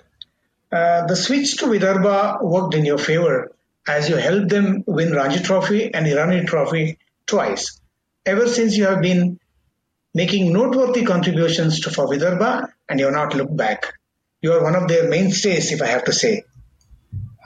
Uh, 0.71 1.07
the 1.07 1.17
switch 1.17 1.57
to 1.59 1.67
Vidarbha 1.67 2.43
worked 2.43 2.75
in 2.75 2.85
your 2.85 2.99
favor 2.99 3.53
as 3.87 4.09
you 4.09 4.17
helped 4.17 4.49
them 4.49 4.85
win 4.87 5.13
Ranji 5.13 5.41
Trophy 5.41 5.93
and 5.93 6.07
Irani 6.07 6.47
Trophy 6.47 6.99
twice. 7.27 7.81
Ever 8.27 8.49
since 8.49 8.77
you 8.77 8.87
have 8.87 9.03
been 9.03 9.39
making 10.15 10.53
noteworthy 10.53 11.05
contributions 11.05 11.81
to 11.81 11.91
for 11.91 12.07
Vidarbha 12.07 12.69
and 12.89 12.99
you 12.99 13.07
have 13.07 13.15
not 13.15 13.35
looked 13.35 13.57
back. 13.57 13.95
You 14.41 14.53
are 14.53 14.63
one 14.63 14.77
of 14.77 14.89
their 14.89 15.09
mainstays, 15.09 15.73
if 15.73 15.83
I 15.83 15.87
have 15.87 16.05
to 16.05 16.13
say. 16.13 16.45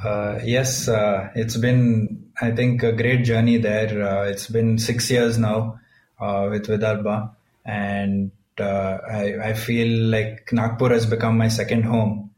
Uh, 0.02 0.38
yes, 0.44 0.88
uh, 0.88 1.30
it's 1.34 1.56
been, 1.56 2.27
I 2.40 2.50
think, 2.52 2.82
a 2.82 2.92
great 2.92 3.24
journey 3.24 3.58
there. 3.58 4.06
Uh, 4.06 4.24
it's 4.24 4.48
been 4.48 4.78
six 4.78 5.10
years 5.10 5.38
now 5.38 5.80
uh, 6.20 6.48
with 6.50 6.66
Vidarbha, 6.66 7.32
and 7.64 8.30
uh, 8.58 8.98
I, 9.10 9.50
I, 9.50 9.52
feel 9.54 10.08
like 10.08 10.48
Nagpur 10.52 10.90
has 10.90 11.06
become 11.06 11.36
my 11.36 11.48
second 11.48 11.82
home. 11.84 12.30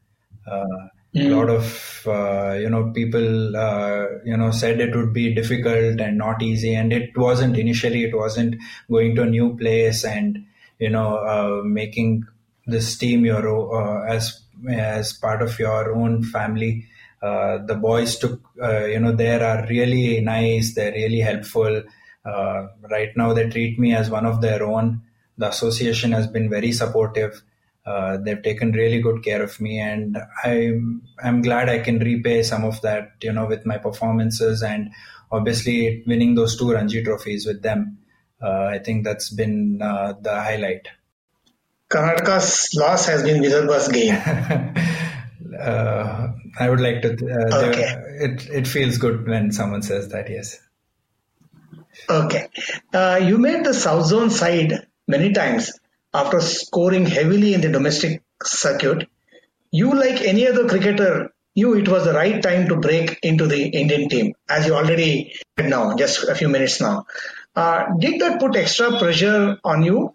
Mm. 0.49 0.90
A 1.14 1.28
lot 1.28 1.50
of 1.50 2.02
you 2.61 2.71
know 2.71 2.92
people 2.95 3.21
you 4.25 4.37
know 4.37 4.50
said 4.52 4.80
it 4.80 4.95
would 4.95 5.12
be 5.12 5.35
difficult 5.35 6.00
and 6.00 6.19
not 6.19 6.42
easy, 6.42 6.75
and 6.75 6.92
it 6.92 7.16
wasn't 7.16 7.59
initially. 7.59 8.04
It 8.04 8.16
wasn't 8.16 8.57
going 8.90 9.16
to 9.16 9.23
a 9.23 9.26
new 9.26 9.57
place 9.57 10.04
and 10.04 10.47
you 10.78 10.90
know 10.90 11.62
making 11.64 12.26
this 12.66 12.97
team 12.97 13.25
your 13.25 13.45
uh, 13.75 14.07
as 14.07 14.40
as 14.69 15.12
part 15.12 15.42
of 15.42 15.59
your 15.59 15.95
own 15.95 16.23
family. 16.23 16.87
Uh, 17.23 17.59
the 17.67 17.75
boys 17.75 18.19
took 18.19 18.41
uh, 18.62 18.85
you 18.87 18.99
know 18.99 19.12
they 19.12 19.41
are 19.41 19.67
really 19.69 20.21
nice. 20.21 20.75
They're 20.75 20.93
really 20.93 21.21
helpful. 21.21 21.83
Uh, 22.25 22.67
right 22.91 23.11
now, 23.17 23.33
they 23.33 23.49
treat 23.49 23.79
me 23.79 23.95
as 23.95 24.11
one 24.11 24.27
of 24.27 24.41
their 24.41 24.62
own. 24.62 25.03
The 25.39 25.49
association 25.49 26.12
has 26.12 26.27
been 26.27 26.49
very 26.50 26.73
supportive. 26.73 27.43
Uh, 27.85 28.19
they've 28.19 28.43
taken 28.43 28.73
really 28.73 29.00
good 29.00 29.23
care 29.25 29.43
of 29.43 29.61
me, 29.61 29.79
and 29.81 30.19
I'm 30.45 31.03
I'm 31.23 31.43
glad 31.43 31.69
I 31.69 31.79
can 31.81 31.99
repay 31.99 32.43
some 32.43 32.65
of 32.65 32.81
that, 32.83 33.12
you 33.23 33.33
know, 33.33 33.47
with 33.47 33.67
my 33.67 33.79
performances 33.79 34.62
and 34.62 34.91
obviously 35.33 36.03
winning 36.07 36.35
those 36.35 36.57
two 36.57 36.73
Ranji 36.73 37.03
trophies 37.03 37.47
with 37.47 37.62
them. 37.62 37.99
Uh, 38.43 38.65
I 38.65 38.79
think 38.79 39.05
that's 39.05 39.31
been 39.31 39.81
uh, 39.83 40.15
the 40.21 40.35
highlight. 40.35 40.89
Karnataka's 41.91 42.71
loss 42.75 43.07
has 43.07 43.23
been 43.23 43.43
Vidarbha's 43.43 43.89
gain. 43.89 44.15
uh, 45.61 46.33
I 46.59 46.69
would 46.71 46.81
like 46.81 47.02
to. 47.02 47.11
Uh, 47.12 47.69
okay. 47.69 47.95
It 48.21 48.49
it 48.49 48.67
feels 48.67 48.99
good 48.99 49.26
when 49.26 49.52
someone 49.52 49.83
says 49.83 50.09
that. 50.09 50.31
Yes. 50.31 50.59
Okay. 52.09 52.49
Uh, 52.93 53.21
you 53.23 53.38
made 53.38 53.64
the 53.64 53.75
South 53.75 54.07
Zone 54.07 54.31
side 54.31 54.87
many 55.07 55.33
times 55.33 55.79
after 56.12 56.40
scoring 56.40 57.07
heavily 57.07 57.55
in 57.55 57.61
the 57.61 57.69
domestic 57.69 58.23
circuit. 58.43 59.09
You, 59.71 59.95
like 59.95 60.21
any 60.23 60.49
other 60.49 60.69
cricketer, 60.69 61.33
knew 61.55 61.75
it 61.75 61.88
was 61.88 62.05
the 62.05 62.12
right 62.12 62.43
time 62.43 62.69
to 62.69 62.76
break 62.76 63.19
into 63.23 63.47
the 63.47 63.69
Indian 63.69 64.09
team, 64.09 64.35
as 64.49 64.67
you 64.67 64.75
already 64.75 65.35
said 65.57 65.71
now, 65.71 65.95
just 65.97 66.25
a 66.29 66.35
few 66.35 66.49
minutes 66.49 66.81
now. 66.81 67.07
Uh, 67.55 67.87
did 67.99 68.21
that 68.21 68.40
put 68.40 68.57
extra 68.57 68.99
pressure 68.99 69.59
on 69.64 69.83
you? 69.83 70.14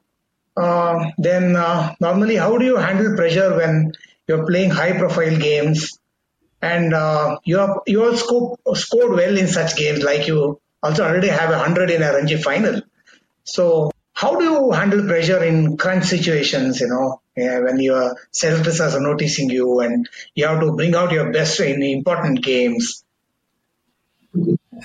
Uh, 0.58 1.12
then 1.18 1.56
uh, 1.56 1.94
normally, 2.00 2.36
how 2.36 2.58
do 2.58 2.66
you 2.66 2.78
handle 2.78 3.16
pressure 3.16 3.56
when 3.58 3.94
you're 4.28 4.46
playing 4.46 4.72
high-profile 4.72 5.38
games 5.38 6.00
and 6.62 6.94
uh, 6.94 7.38
you 7.44 7.58
have 7.58 7.80
you 7.86 8.04
all 8.04 8.16
sco- 8.18 8.58
scored 8.74 9.12
well 9.12 9.38
in 9.38 9.48
such 9.48 9.76
games, 9.76 10.04
like 10.04 10.28
you 10.28 10.60
also 10.82 11.06
already 11.06 11.28
have 11.28 11.52
a 11.52 11.60
hundred 11.60 11.92
in 11.92 12.02
a 12.02 12.14
Ranji 12.14 12.38
final. 12.38 12.82
So, 13.44 13.92
how 14.14 14.36
do 14.38 14.46
you 14.46 14.72
handle 14.72 15.06
pressure 15.06 15.44
in 15.44 15.78
crunch 15.78 16.06
situations? 16.06 16.80
You 16.80 16.88
know, 16.88 17.22
yeah, 17.36 17.60
when 17.60 17.80
your 17.80 18.16
selectors 18.32 18.82
are 18.82 19.00
noticing 19.00 19.50
you 19.50 19.80
and 19.82 20.08
you 20.34 20.48
have 20.48 20.62
to 20.62 20.72
bring 20.72 20.96
out 20.96 21.12
your 21.12 21.32
best 21.32 21.60
in 21.60 21.84
important 21.84 22.44
games. 22.44 23.04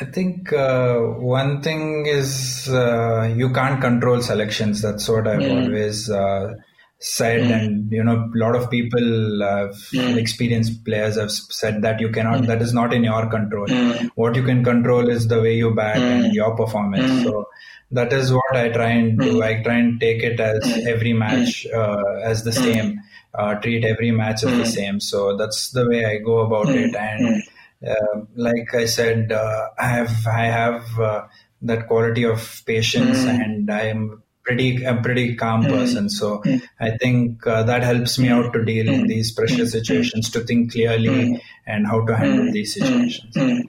I 0.01 0.05
think 0.05 0.53
uh, 0.53 0.99
one 0.99 1.63
thing 1.63 2.07
is 2.07 2.69
uh, 2.69 3.33
you 3.37 3.53
can't 3.53 3.81
control 3.81 4.23
selections. 4.23 4.83
That's 4.83 5.09
what 5.09 5.27
I've 5.27 5.41
mm. 5.41 5.65
always 5.65 6.09
uh, 6.09 6.55
said, 7.01 7.41
mm. 7.45 7.59
and 7.59 7.91
you 7.91 8.05
know, 8.05 8.31
a 8.35 8.39
lot 8.39 8.55
of 8.55 8.71
people, 8.71 9.01
have 9.41 9.75
mm. 9.93 10.17
experienced 10.17 10.85
players, 10.85 11.17
have 11.17 11.31
said 11.31 11.83
that 11.83 11.99
you 11.99 12.11
cannot. 12.11 12.47
That 12.47 12.61
is 12.61 12.75
not 12.75 12.93
in 12.93 13.05
your 13.05 13.27
control. 13.29 13.67
What 14.15 14.37
you 14.37 14.45
can 14.45 14.63
control 14.63 15.09
is 15.09 15.27
the 15.27 15.41
way 15.41 15.57
you 15.57 15.75
bat 15.75 15.97
and 15.97 16.35
your 16.35 16.55
performance. 16.57 17.25
So 17.25 17.49
that 17.93 18.13
is 18.13 18.33
what 18.33 18.55
I 18.55 18.69
try 18.69 18.91
and 18.91 19.19
do. 19.19 19.43
I 19.43 19.63
try 19.63 19.77
and 19.77 19.99
take 19.99 20.23
it 20.23 20.39
as 20.39 20.63
every 20.87 21.15
match 21.15 21.67
uh, 21.67 22.03
as 22.23 22.45
the 22.45 22.53
same. 22.53 23.01
Uh, 23.33 23.55
treat 23.55 23.85
every 23.85 24.11
match 24.11 24.45
as 24.45 24.57
the 24.57 24.67
same. 24.67 25.01
So 25.01 25.37
that's 25.37 25.71
the 25.71 25.89
way 25.89 26.05
I 26.05 26.19
go 26.19 26.41
about 26.41 26.69
it, 26.69 26.95
and 26.95 27.43
uh, 27.89 28.21
like 28.35 28.75
I 28.75 28.85
said, 28.87 29.33
uh, 29.33 29.69
I 29.79 29.87
have 29.87 30.27
I 30.27 30.47
have 30.47 30.99
uh, 30.99 31.27
that 31.63 31.87
quality 31.87 32.25
of 32.25 32.63
patience, 32.67 33.19
mm. 33.19 33.29
and 33.29 33.71
I 33.71 33.83
am 33.83 34.23
pretty 34.43 34.85
a 34.85 34.95
pretty 34.97 35.37
calm 35.37 35.65
mm. 35.65 35.69
person. 35.69 36.09
So 36.09 36.39
mm. 36.39 36.63
I 36.79 36.97
think 36.97 37.47
uh, 37.47 37.65
that 37.65 37.83
helps 37.83 38.19
me 38.19 38.29
out 38.29 38.53
to 38.53 38.65
deal 38.65 38.89
in 38.89 39.07
these 39.07 39.33
pressure 39.33 39.67
situations, 39.67 40.31
to 40.31 40.41
think 40.41 40.73
clearly 40.73 41.43
and 41.67 41.87
how 41.87 42.05
to 42.07 42.17
handle 42.17 42.53
these 42.53 42.75
situations. 42.75 43.69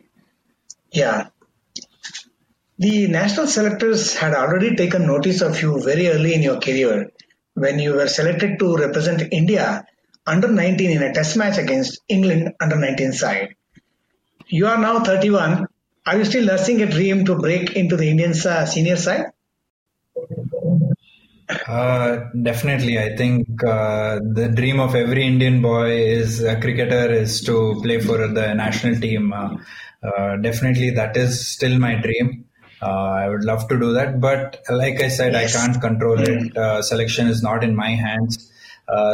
Yeah. 0.92 1.28
The 2.80 3.08
national 3.08 3.48
selectors 3.48 4.16
had 4.16 4.34
already 4.34 4.76
taken 4.76 5.06
notice 5.06 5.42
of 5.42 5.62
you 5.62 5.82
very 5.82 6.08
early 6.08 6.34
in 6.34 6.42
your 6.42 6.60
career 6.60 7.12
when 7.54 7.80
you 7.80 7.94
were 7.94 8.08
selected 8.08 8.58
to 8.60 8.76
represent 8.76 9.22
India 9.32 9.86
under 10.26 10.48
19 10.48 10.90
in 10.90 11.04
a 11.04 11.14
test 11.14 11.38
match 11.38 11.58
against 11.58 12.00
England 12.08 12.54
under 12.60 12.78
19 12.78 13.14
side. 13.14 13.56
You 14.48 14.68
are 14.68 14.78
now 14.78 15.04
31. 15.04 15.68
Are 16.06 16.18
you 16.18 16.26
still 16.26 16.46
nursing 16.46 16.82
a 16.82 16.88
dream 16.88 17.26
to 17.26 17.36
break 17.36 17.76
into 17.76 17.96
the 17.96 18.10
Indian 18.10 18.32
uh, 18.32 18.66
senior 18.66 18.98
side? 18.98 19.28
Uh, 21.68 22.30
definitely, 22.42 23.00
I 23.00 23.16
think 23.16 23.64
uh, 23.64 24.20
the 24.34 24.52
dream 24.54 24.80
of 24.80 24.96
every 24.96 25.26
Indian 25.26 25.62
boy 25.62 25.92
is 25.92 26.44
a 26.44 26.60
cricketer 26.60 27.12
is 27.12 27.42
to 27.42 27.80
play 27.82 28.00
for 28.00 28.28
the 28.28 28.54
national 28.54 29.00
team. 29.00 29.34
Uh, 29.34 29.58
uh 30.04 30.38
definitely, 30.38 30.92
that 30.92 31.16
is 31.16 31.48
still 31.48 31.78
my 31.78 31.96
dream. 31.96 32.46
Uh, 32.82 33.12
I 33.24 33.30
would 33.30 33.44
love 33.44 33.68
to 33.70 33.78
do 33.78 33.94
that, 33.94 34.20
but 34.20 34.64
like 34.70 35.02
I 35.02 35.10
said, 35.10 35.34
yes. 35.34 35.56
I 35.56 35.60
can't 35.60 35.82
control 35.82 36.20
it. 36.20 36.58
Uh, 36.58 36.82
selection 36.82 37.28
is 37.28 37.44
not 37.44 37.64
in 37.64 37.76
my 37.76 37.92
hands. 37.92 38.48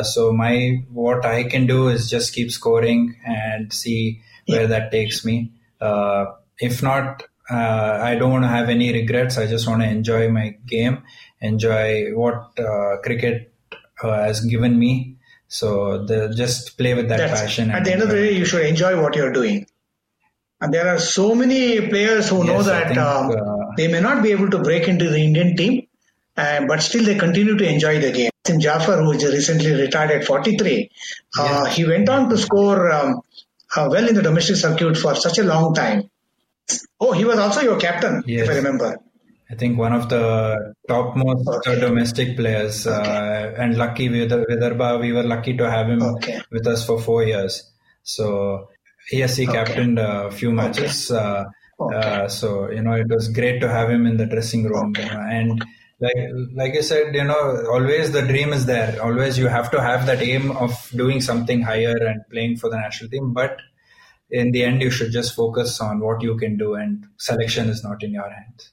so 0.03 0.31
my 0.31 0.53
what 0.91 1.25
I 1.25 1.43
can 1.43 1.67
do 1.67 1.89
is 1.89 2.09
just 2.09 2.33
keep 2.33 2.51
scoring 2.51 3.15
and 3.25 3.73
see 3.73 4.21
where 4.47 4.67
that 4.67 4.91
takes 4.91 5.25
me. 5.25 5.51
Uh, 5.79 6.25
if 6.59 6.81
not, 6.81 7.23
uh, 7.49 7.99
I 8.01 8.15
don't 8.15 8.31
want 8.31 8.43
to 8.43 8.49
have 8.49 8.69
any 8.69 8.91
regrets. 8.91 9.37
I 9.37 9.47
just 9.47 9.67
want 9.67 9.81
to 9.81 9.89
enjoy 9.89 10.29
my 10.29 10.57
game, 10.65 11.03
enjoy 11.39 12.11
what 12.13 12.59
uh, 12.59 12.97
cricket 13.03 13.53
uh, 14.03 14.23
has 14.23 14.41
given 14.41 14.77
me. 14.77 15.15
So 15.47 16.05
the, 16.05 16.33
just 16.35 16.77
play 16.77 16.93
with 16.93 17.09
that 17.09 17.17
That's, 17.17 17.41
passion. 17.41 17.71
At 17.71 17.85
the 17.85 17.93
end 17.93 18.01
of 18.01 18.09
the 18.09 18.15
day, 18.15 18.33
you 18.33 18.45
should 18.45 18.65
enjoy 18.65 19.01
what 19.01 19.15
you're 19.15 19.31
doing. 19.31 19.65
And 20.59 20.73
there 20.73 20.87
are 20.87 20.99
so 20.99 21.35
many 21.35 21.87
players 21.87 22.29
who 22.29 22.37
yes, 22.37 22.47
know 22.47 22.63
that 22.63 22.87
think, 22.87 22.99
um, 22.99 23.31
uh, 23.31 23.75
they 23.77 23.87
may 23.87 24.01
not 24.01 24.23
be 24.23 24.31
able 24.31 24.49
to 24.49 24.59
break 24.59 24.87
into 24.87 25.09
the 25.09 25.19
Indian 25.19 25.55
team, 25.55 25.87
but 26.35 26.81
still 26.81 27.05
they 27.05 27.15
continue 27.15 27.55
to 27.55 27.69
enjoy 27.69 27.99
the 27.99 28.11
game. 28.11 28.31
Wasim 28.47 28.59
Jaffer, 28.59 29.01
who 29.01 29.13
recently 29.13 29.71
retired 29.71 30.11
at 30.11 30.25
43, 30.25 30.89
uh, 31.39 31.65
he 31.65 31.85
went 31.85 32.09
on 32.09 32.29
to 32.29 32.37
score 32.37 32.91
um, 32.91 33.21
uh, 33.75 33.87
well 33.89 34.07
in 34.07 34.15
the 34.15 34.21
domestic 34.21 34.55
circuit 34.55 34.97
for 34.97 35.15
such 35.15 35.37
a 35.37 35.43
long 35.43 35.73
time. 35.73 36.09
Oh, 36.99 37.11
he 37.11 37.25
was 37.25 37.39
also 37.39 37.61
your 37.61 37.79
captain, 37.79 38.23
yes. 38.25 38.43
if 38.43 38.49
I 38.51 38.55
remember. 38.55 38.97
I 39.49 39.55
think 39.55 39.77
one 39.77 39.93
of 39.93 40.09
the 40.09 40.73
topmost 40.87 41.47
okay. 41.47 41.79
domestic 41.79 42.35
players, 42.35 42.85
uh, 42.85 42.99
okay. 42.99 43.55
uh, 43.55 43.63
and 43.63 43.77
lucky 43.77 44.09
with 44.09 44.31
Vidarbha, 44.31 44.99
we 44.99 45.13
were 45.13 45.23
lucky 45.23 45.55
to 45.55 45.69
have 45.69 45.87
him 45.87 46.01
okay. 46.01 46.41
with 46.51 46.67
us 46.67 46.85
for 46.85 46.99
four 46.99 47.23
years. 47.23 47.71
So 48.03 48.67
yes, 49.11 49.37
he 49.37 49.45
captained 49.47 49.99
a 49.99 50.31
few 50.31 50.51
matches. 50.51 51.09
Uh, 51.11 51.45
uh, 51.79 52.27
so 52.27 52.69
you 52.71 52.81
know 52.81 52.93
it 52.93 53.07
was 53.07 53.29
great 53.29 53.61
to 53.61 53.69
have 53.69 53.89
him 53.89 54.05
in 54.05 54.17
the 54.17 54.25
dressing 54.25 54.65
room, 54.65 54.95
and 54.97 55.63
like 55.99 56.15
like 56.53 56.75
I 56.75 56.81
said, 56.81 57.15
you 57.15 57.23
know, 57.23 57.65
always 57.71 58.11
the 58.11 58.23
dream 58.23 58.51
is 58.51 58.65
there. 58.65 59.01
Always 59.01 59.37
you 59.37 59.47
have 59.47 59.71
to 59.71 59.81
have 59.81 60.07
that 60.07 60.21
aim 60.21 60.51
of 60.51 60.73
doing 60.95 61.21
something 61.21 61.61
higher 61.61 61.95
and 61.95 62.21
playing 62.31 62.57
for 62.57 62.69
the 62.69 62.77
national 62.77 63.11
team. 63.11 63.31
But 63.31 63.59
in 64.29 64.51
the 64.51 64.63
end, 64.63 64.81
you 64.81 64.91
should 64.91 65.11
just 65.11 65.35
focus 65.35 65.79
on 65.81 65.99
what 65.99 66.21
you 66.21 66.37
can 66.37 66.57
do, 66.57 66.75
and 66.75 67.05
selection 67.17 67.69
is 67.69 67.83
not 67.83 68.03
in 68.03 68.11
your 68.11 68.29
hands. 68.29 68.71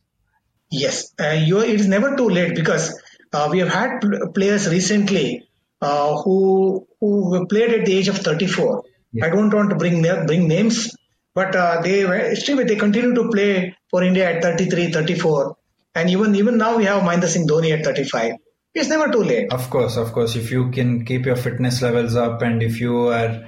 Yes, 0.71 1.13
uh, 1.21 1.31
you, 1.31 1.61
it 1.61 1.81
is 1.81 1.87
never 1.87 2.17
too 2.17 2.29
late 2.29 2.55
because 2.55 3.01
uh, 3.33 3.49
we 3.51 3.61
have 3.61 3.69
had 3.69 4.01
players 4.35 4.69
recently 4.69 5.49
uh, 5.81 6.17
who 6.23 6.87
who 7.01 7.47
played 7.47 7.71
at 7.71 7.87
the 7.87 7.97
age 7.97 8.09
of 8.09 8.19
34. 8.19 8.83
Yeah. 9.13 9.27
I 9.27 9.31
don't 9.31 9.53
want 9.53 9.71
to 9.71 9.77
bring 9.77 10.03
bring 10.27 10.49
names, 10.49 10.97
but 11.35 11.55
uh, 11.55 11.83
they 11.83 12.35
still 12.35 12.65
they 12.65 12.77
continue 12.77 13.15
to 13.15 13.31
play 13.31 13.77
for 13.91 14.03
India 14.03 14.29
at 14.29 14.43
33, 14.43 14.91
34 14.91 15.57
and 15.95 16.11
even 16.11 16.35
even 16.35 16.59
now 16.59 16.77
we 16.77 16.85
have 16.85 17.03
Mahendra 17.03 17.29
Singh 17.29 17.47
Dhoni 17.47 17.71
at 17.77 17.85
35. 17.85 18.35
It's 18.75 18.89
never 18.89 19.11
too 19.13 19.23
late. 19.23 19.53
Of 19.53 19.71
course, 19.71 19.97
of 19.97 20.13
course. 20.13 20.35
If 20.35 20.51
you 20.51 20.71
can 20.71 21.05
keep 21.05 21.27
your 21.27 21.37
fitness 21.37 21.81
levels 21.81 22.17
up 22.17 22.43
and 22.43 22.63
if 22.63 22.81
you 22.81 23.09
are 23.09 23.47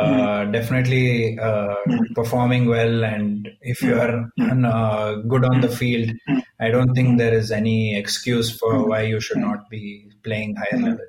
uh, 0.00 0.44
mm. 0.44 0.52
definitely 0.52 1.38
uh, 1.38 1.74
mm. 1.88 2.14
performing 2.14 2.68
well 2.68 3.04
and 3.04 3.48
if 3.60 3.82
you 3.82 3.94
are 3.94 4.30
mm. 4.38 4.72
uh, 4.72 5.16
good 5.22 5.44
on 5.44 5.60
the 5.60 5.68
field, 5.68 6.10
I 6.60 6.68
don't 6.68 6.94
think 6.94 7.18
there 7.18 7.34
is 7.34 7.50
any 7.50 7.96
excuse 7.96 8.58
for 8.58 8.88
why 8.88 9.02
you 9.02 9.20
should 9.20 9.38
not 9.38 9.68
be 9.70 10.10
playing 10.22 10.56
higher 10.56 10.80
level. 10.80 11.06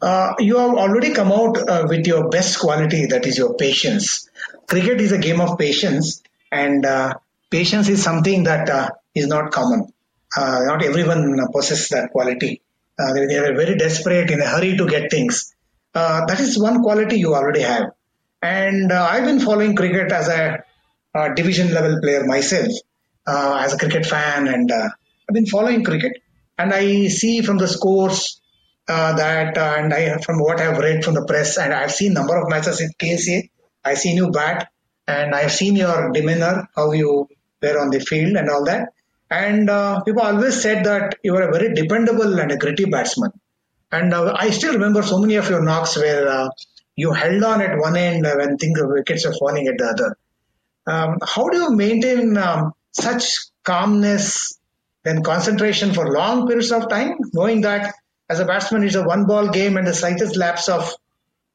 Uh, 0.00 0.34
you 0.38 0.56
have 0.56 0.74
already 0.74 1.12
come 1.12 1.30
out 1.32 1.56
uh, 1.68 1.86
with 1.88 2.06
your 2.06 2.28
best 2.28 2.58
quality, 2.58 3.06
that 3.06 3.26
is 3.26 3.36
your 3.36 3.54
patience. 3.54 4.28
Cricket 4.66 5.00
is 5.00 5.12
a 5.12 5.18
game 5.18 5.40
of 5.40 5.58
patience, 5.58 6.22
and 6.50 6.86
uh, 6.86 7.14
patience 7.50 7.88
is 7.88 8.02
something 8.02 8.44
that 8.44 8.70
uh, 8.70 8.90
is 9.14 9.26
not 9.26 9.50
common. 9.50 9.92
Uh, 10.36 10.60
not 10.64 10.82
everyone 10.82 11.38
possesses 11.52 11.88
that 11.88 12.10
quality. 12.12 12.62
Uh, 12.98 13.12
they, 13.14 13.26
they, 13.26 13.38
are 13.38 13.54
very 13.54 13.76
desperate 13.76 14.30
in 14.30 14.40
a 14.40 14.46
hurry 14.46 14.76
to 14.76 14.86
get 14.86 15.10
things. 15.10 15.54
Uh, 15.94 16.26
that 16.26 16.40
is 16.40 16.58
one 16.58 16.82
quality 16.82 17.18
you 17.18 17.34
already 17.34 17.60
have. 17.60 17.90
And 18.42 18.90
uh, 18.92 19.08
I've 19.10 19.24
been 19.24 19.40
following 19.40 19.76
cricket 19.76 20.12
as 20.12 20.28
a, 20.28 20.64
a 21.14 21.34
division 21.34 21.74
level 21.74 22.00
player 22.00 22.24
myself, 22.24 22.72
uh, 23.26 23.60
as 23.62 23.74
a 23.74 23.78
cricket 23.78 24.06
fan, 24.06 24.48
and 24.48 24.70
I've 24.72 25.34
been 25.34 25.46
following 25.46 25.84
cricket. 25.84 26.12
And 26.58 26.72
I 26.72 27.08
see 27.08 27.40
from 27.42 27.58
the 27.58 27.68
scores 27.68 28.40
uh, 28.88 29.14
that, 29.14 29.56
uh, 29.56 29.74
and 29.78 29.94
I, 29.94 30.18
from 30.18 30.38
what 30.38 30.60
I've 30.60 30.78
read 30.78 31.04
from 31.04 31.14
the 31.14 31.24
press, 31.24 31.58
and 31.58 31.72
I've 31.72 31.92
seen 31.92 32.12
number 32.12 32.36
of 32.36 32.48
matches 32.48 32.80
in 32.80 32.90
KSA, 32.98 33.48
I've 33.84 33.98
seen 33.98 34.16
you 34.16 34.30
bat, 34.30 34.68
and 35.06 35.34
I've 35.34 35.52
seen 35.52 35.76
your 35.76 36.12
demeanor, 36.12 36.68
how 36.74 36.92
you 36.92 37.28
were 37.62 37.80
on 37.80 37.90
the 37.90 38.00
field, 38.00 38.36
and 38.36 38.50
all 38.50 38.64
that. 38.64 38.88
And 39.30 39.70
uh, 39.70 40.02
people 40.02 40.22
always 40.22 40.60
said 40.60 40.84
that 40.86 41.16
you 41.22 41.32
were 41.34 41.48
a 41.48 41.52
very 41.52 41.72
dependable 41.72 42.38
and 42.40 42.50
a 42.50 42.56
gritty 42.56 42.86
batsman. 42.86 43.30
And 43.92 44.14
uh, 44.14 44.34
I 44.36 44.50
still 44.50 44.74
remember 44.74 45.02
so 45.02 45.18
many 45.18 45.36
of 45.36 45.48
your 45.50 45.62
knocks 45.62 45.96
where 45.96 46.28
uh, 46.28 46.48
you 46.96 47.12
held 47.12 47.42
on 47.42 47.60
at 47.62 47.78
one 47.78 47.96
end 47.96 48.24
when 48.24 48.56
things 48.56 48.80
of 48.80 48.88
wickets 48.88 49.26
were 49.26 49.34
falling 49.38 49.66
at 49.66 49.78
the 49.78 49.84
other. 49.84 50.16
Um, 50.86 51.18
how 51.26 51.48
do 51.48 51.58
you 51.58 51.76
maintain 51.76 52.36
um, 52.36 52.72
such 52.92 53.24
calmness 53.64 54.58
and 55.04 55.24
concentration 55.24 55.92
for 55.92 56.12
long 56.12 56.46
periods 56.46 56.72
of 56.72 56.88
time, 56.88 57.16
knowing 57.32 57.62
that 57.62 57.94
as 58.28 58.40
a 58.40 58.44
batsman 58.44 58.84
it's 58.84 58.94
a 58.94 59.02
one 59.02 59.26
ball 59.26 59.48
game 59.48 59.76
and 59.76 59.86
the 59.86 59.94
slightest 59.94 60.36
lapse 60.36 60.68
of 60.68 60.94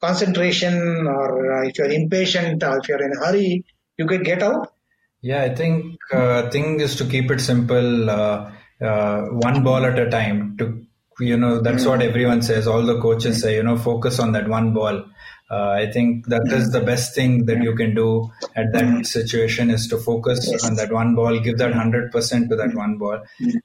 concentration 0.01 1.07
or 1.07 1.63
uh, 1.63 1.67
if 1.67 1.77
you're 1.77 1.91
impatient 1.91 2.63
or 2.63 2.79
if 2.79 2.89
you're 2.89 3.03
in 3.03 3.13
a 3.17 3.25
hurry, 3.25 3.65
you 3.97 4.05
could 4.05 4.25
get 4.25 4.43
out? 4.43 4.73
Yeah, 5.21 5.41
I 5.41 5.55
think 5.55 5.97
uh, 6.11 6.49
thing 6.49 6.79
is 6.79 6.97
to 6.97 7.05
keep 7.05 7.31
it 7.31 7.39
simple, 7.39 8.09
uh, 8.09 8.51
uh, 8.81 9.21
one 9.29 9.63
ball 9.63 9.85
at 9.85 9.97
a 9.97 10.09
time. 10.09 10.57
To 10.57 10.85
you 11.19 11.38
know, 11.38 11.62
that's 11.62 11.86
what 11.86 12.01
hmm. 12.01 12.10
everyone 12.10 12.41
says. 12.41 12.67
All 12.67 12.84
the 12.84 13.00
coaches 13.00 13.41
say, 13.41 13.55
you 13.55 13.63
know, 13.63 13.77
focus 13.77 14.19
on 14.19 14.34
that 14.34 14.48
one 14.48 14.74
ball. 14.74 15.05
Uh, 15.50 15.69
I 15.69 15.91
think 15.91 16.27
that 16.27 16.41
hmm. 16.48 16.53
is 16.53 16.72
the 16.72 16.81
best 16.81 17.15
thing 17.15 17.45
that 17.45 17.62
you 17.62 17.75
can 17.75 17.93
do 17.95 18.31
at 18.55 18.74
that 18.74 18.84
hmm. 18.84 19.01
situation 19.03 19.69
is 19.69 19.88
to 19.89 19.98
focus 19.98 20.48
yes. 20.51 20.65
on 20.65 20.75
that 20.75 20.91
one 20.91 21.15
ball, 21.15 21.39
give 21.39 21.57
that 21.60 21.74
100% 21.74 22.50
to 22.50 22.55
that 22.55 22.74
one 22.74 22.98
ball. 22.98 23.19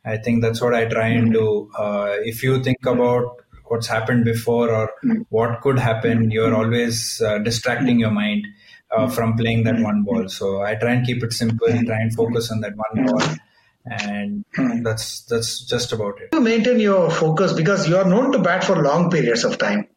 I 0.04 0.18
think 0.18 0.42
that's 0.42 0.60
what 0.60 0.74
I 0.74 0.84
try 0.86 1.08
and 1.08 1.32
do. 1.32 1.70
Uh, 1.76 2.16
if 2.20 2.42
you 2.42 2.62
think 2.62 2.84
about 2.86 3.42
what's 3.64 3.86
happened 3.86 4.24
before 4.24 4.70
or 4.70 4.90
what 5.28 5.60
could 5.60 5.78
happen, 5.78 6.30
you're 6.30 6.54
always 6.54 7.22
uh, 7.22 7.38
distracting 7.38 8.00
your 8.00 8.10
mind 8.10 8.46
uh, 8.90 9.08
from 9.08 9.36
playing 9.36 9.62
that 9.64 9.80
one 9.80 10.02
ball. 10.02 10.28
So 10.28 10.62
I 10.62 10.74
try 10.74 10.92
and 10.92 11.06
keep 11.06 11.22
it 11.22 11.32
simple, 11.32 11.68
try 11.68 12.00
and 12.00 12.14
focus 12.14 12.50
on 12.50 12.60
that 12.60 12.74
one 12.76 13.06
ball 13.06 13.36
and 13.84 14.44
that's 14.84 15.22
that's 15.22 15.64
just 15.64 15.92
about 15.92 16.20
it. 16.20 16.30
You 16.32 16.40
maintain 16.40 16.80
your 16.80 17.10
focus 17.10 17.52
because 17.52 17.88
you 17.88 17.96
are 17.96 18.04
known 18.04 18.32
to 18.32 18.38
bat 18.38 18.64
for 18.64 18.82
long 18.82 19.10
periods 19.10 19.44
of 19.44 19.58
time. 19.58 19.88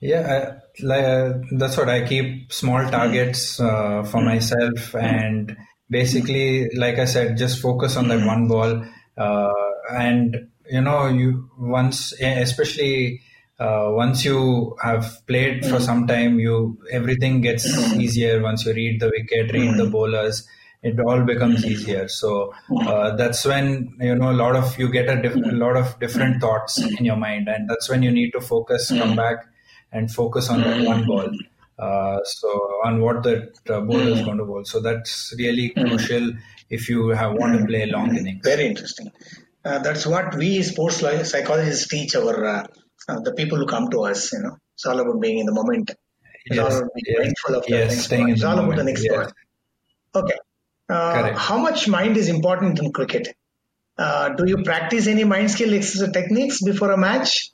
Yeah, 0.00 0.58
uh, 0.82 1.38
that's 1.52 1.76
what 1.76 1.88
I 1.88 2.06
keep 2.06 2.52
small 2.52 2.88
targets 2.90 3.58
uh, 3.58 4.02
for 4.02 4.20
myself, 4.20 4.94
and 4.94 5.56
basically, 5.88 6.68
like 6.74 6.98
I 6.98 7.06
said, 7.06 7.38
just 7.38 7.62
focus 7.62 7.96
on 7.96 8.08
that 8.08 8.26
one 8.26 8.48
ball. 8.48 8.84
Uh, 9.16 9.52
and 9.90 10.48
you 10.70 10.80
know, 10.82 11.06
you 11.08 11.50
once, 11.58 12.12
especially 12.20 13.22
uh, 13.58 13.88
once 13.90 14.24
you 14.24 14.76
have 14.82 15.26
played 15.26 15.64
for 15.64 15.80
some 15.80 16.06
time, 16.06 16.38
you 16.38 16.78
everything 16.90 17.40
gets 17.40 17.66
easier 17.94 18.42
once 18.42 18.66
you 18.66 18.74
read 18.74 19.00
the 19.00 19.08
wicket, 19.08 19.52
read 19.52 19.76
the 19.76 19.86
bowlers. 19.86 20.46
It 20.82 21.00
all 21.00 21.22
becomes 21.22 21.64
easier. 21.64 22.06
So 22.08 22.54
uh, 22.86 23.16
that's 23.16 23.44
when 23.44 23.96
you 24.00 24.14
know 24.14 24.30
a 24.30 24.38
lot 24.44 24.56
of 24.56 24.78
you 24.78 24.90
get 24.90 25.08
a, 25.08 25.20
diff- 25.20 25.34
a 25.34 25.56
lot 25.56 25.76
of 25.76 25.98
different 25.98 26.40
thoughts 26.40 26.78
in 26.78 27.04
your 27.04 27.16
mind, 27.16 27.48
and 27.48 27.68
that's 27.68 27.88
when 27.88 28.02
you 28.02 28.10
need 28.10 28.30
to 28.32 28.40
focus, 28.40 28.88
come 28.88 29.16
back 29.16 29.46
and 29.92 30.10
focus 30.10 30.48
on 30.50 30.60
that 30.60 30.84
one 30.86 31.06
ball. 31.06 31.30
Uh, 31.78 32.22
so 32.24 32.48
on 32.84 33.00
what 33.00 33.22
the 33.22 33.52
uh, 33.68 33.80
bowler 33.80 34.12
is 34.12 34.22
going 34.22 34.38
to 34.38 34.44
bowl. 34.44 34.64
So 34.64 34.80
that's 34.80 35.34
really 35.38 35.70
crucial 35.70 36.32
if 36.70 36.88
you 36.88 37.08
have 37.08 37.34
want 37.34 37.58
to 37.58 37.66
play 37.66 37.86
long 37.86 38.16
innings. 38.16 38.40
Very 38.44 38.66
interesting. 38.66 39.12
Uh, 39.64 39.80
that's 39.80 40.06
what 40.06 40.34
we 40.36 40.62
sports 40.62 41.00
psychologists 41.00 41.88
teach 41.88 42.14
our 42.14 42.44
uh, 42.44 42.66
uh, 43.08 43.20
the 43.20 43.32
people 43.34 43.58
who 43.58 43.66
come 43.66 43.90
to 43.90 44.02
us. 44.04 44.32
You 44.32 44.40
know, 44.40 44.56
it's 44.74 44.86
all 44.86 44.98
about 44.98 45.20
being 45.20 45.38
in 45.38 45.46
the 45.46 45.52
moment. 45.52 45.90
It's 46.46 46.56
yes, 46.56 46.72
all 46.72 46.78
about 46.78 46.90
being 46.94 47.04
yes, 47.06 47.18
mindful 47.24 47.54
of 47.56 47.64
yes, 47.68 47.96
the 47.96 48.02
staying 48.02 48.28
It's 48.30 48.44
all 48.44 48.56
moment. 48.56 48.74
about 48.74 48.78
the 48.78 48.84
next 48.84 49.04
yes. 49.04 49.32
ball. 50.12 50.22
Okay. 50.22 50.38
Uh, 50.88 51.34
how 51.34 51.58
much 51.58 51.88
mind 51.88 52.16
is 52.16 52.28
important 52.28 52.78
in 52.78 52.92
cricket? 52.92 53.28
do 53.98 54.44
you 54.46 54.62
practice 54.62 55.06
any 55.06 55.24
mind 55.24 55.50
skill 55.50 55.70
techniques 56.12 56.62
before 56.62 56.92
a 56.92 56.98
match? 56.98 57.50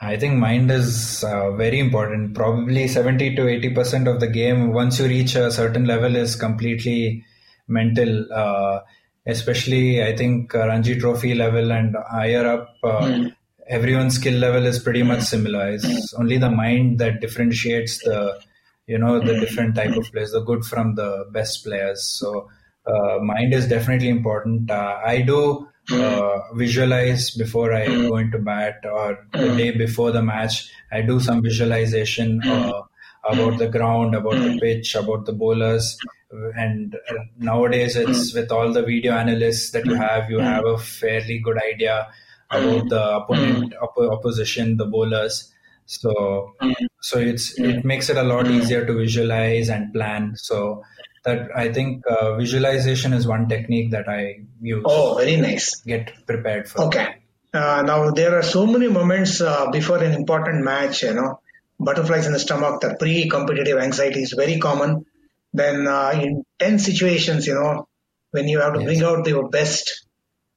I 0.00 0.16
think 0.16 0.34
mind 0.34 0.70
is 0.70 1.24
uh, 1.24 1.52
very 1.52 1.78
important. 1.78 2.34
Probably 2.34 2.88
70 2.88 3.36
to 3.36 3.42
80% 3.42 4.12
of 4.12 4.20
the 4.20 4.26
game, 4.26 4.72
once 4.72 4.98
you 4.98 5.06
reach 5.06 5.34
a 5.34 5.50
certain 5.50 5.86
level, 5.86 6.16
is 6.16 6.36
completely 6.36 7.24
mental. 7.68 8.26
Uh, 8.32 8.80
especially, 9.26 10.04
I 10.04 10.16
think, 10.16 10.54
uh, 10.54 10.66
Ranji 10.66 10.98
Trophy 10.98 11.34
level 11.34 11.72
and 11.72 11.96
higher 12.10 12.46
up, 12.46 12.74
mm. 12.82 13.34
everyone's 13.66 14.16
skill 14.16 14.38
level 14.38 14.66
is 14.66 14.78
pretty 14.78 15.02
much 15.02 15.22
similar. 15.22 15.70
It's 15.70 16.12
only 16.14 16.36
the 16.36 16.50
mind 16.50 16.98
that 16.98 17.20
differentiates 17.20 17.98
the, 17.98 18.38
you 18.86 18.98
know, 18.98 19.18
the 19.18 19.32
mm-hmm. 19.32 19.40
different 19.40 19.74
type 19.74 19.96
of 19.96 20.10
players, 20.12 20.32
the 20.32 20.40
good 20.40 20.64
from 20.64 20.94
the 20.94 21.26
best 21.32 21.64
players. 21.64 22.04
So, 22.04 22.48
uh, 22.86 23.18
mind 23.20 23.54
is 23.54 23.68
definitely 23.68 24.08
important. 24.08 24.70
Uh, 24.70 25.00
I 25.04 25.22
do 25.22 25.68
mm-hmm. 25.88 26.00
uh, 26.00 26.54
visualize 26.54 27.30
before 27.30 27.72
I 27.72 27.86
mm-hmm. 27.86 28.08
go 28.08 28.16
into 28.16 28.38
bat 28.38 28.84
or 28.84 29.26
the 29.32 29.56
day 29.56 29.70
before 29.70 30.12
the 30.12 30.22
match. 30.22 30.70
I 30.92 31.02
do 31.02 31.18
some 31.18 31.42
visualization 31.42 32.42
uh, 32.46 32.82
about 33.28 33.58
the 33.58 33.68
ground, 33.68 34.14
about 34.14 34.34
the 34.34 34.58
pitch, 34.60 34.94
about 34.94 35.24
the 35.24 35.32
bowlers. 35.32 35.98
And 36.30 36.94
uh, 37.08 37.14
nowadays, 37.38 37.96
it's 37.96 38.34
with 38.34 38.50
all 38.50 38.72
the 38.72 38.82
video 38.82 39.14
analysts 39.14 39.70
that 39.70 39.86
you 39.86 39.94
have, 39.94 40.30
you 40.30 40.40
have 40.40 40.66
a 40.66 40.78
fairly 40.78 41.38
good 41.38 41.58
idea 41.62 42.08
about 42.50 42.88
the 42.88 43.16
opponent, 43.16 43.74
op- 43.80 43.96
opposition, 43.96 44.76
the 44.76 44.84
bowlers. 44.84 45.53
So, 45.86 46.54
so 47.00 47.18
it's 47.18 47.58
it 47.58 47.84
makes 47.84 48.08
it 48.08 48.16
a 48.16 48.22
lot 48.22 48.46
easier 48.46 48.86
to 48.86 48.94
visualize 48.94 49.68
and 49.68 49.92
plan. 49.92 50.34
So 50.36 50.82
that 51.24 51.48
I 51.54 51.72
think 51.72 52.04
uh, 52.06 52.36
visualization 52.36 53.12
is 53.12 53.26
one 53.26 53.48
technique 53.48 53.90
that 53.92 54.08
I 54.08 54.44
use. 54.60 54.82
Oh, 54.86 55.16
very 55.16 55.36
nice. 55.36 55.80
Get 55.80 56.26
prepared 56.26 56.68
for. 56.68 56.82
Okay. 56.84 57.16
Uh, 57.52 57.82
now 57.86 58.10
there 58.10 58.36
are 58.38 58.42
so 58.42 58.66
many 58.66 58.88
moments 58.88 59.40
uh, 59.40 59.70
before 59.70 60.02
an 60.02 60.12
important 60.12 60.64
match. 60.64 61.02
You 61.02 61.14
know, 61.14 61.40
butterflies 61.78 62.26
in 62.26 62.32
the 62.32 62.40
stomach. 62.40 62.80
The 62.80 62.96
pre-competitive 62.98 63.78
anxiety 63.78 64.22
is 64.22 64.32
very 64.32 64.58
common. 64.58 65.04
Then 65.52 65.86
uh, 65.86 66.10
in 66.14 66.44
tense 66.58 66.84
situations, 66.84 67.46
you 67.46 67.54
know, 67.54 67.88
when 68.32 68.48
you 68.48 68.60
have 68.60 68.74
to 68.74 68.80
yes. 68.80 68.86
bring 68.86 69.02
out 69.02 69.26
your 69.26 69.48
best, 69.48 70.06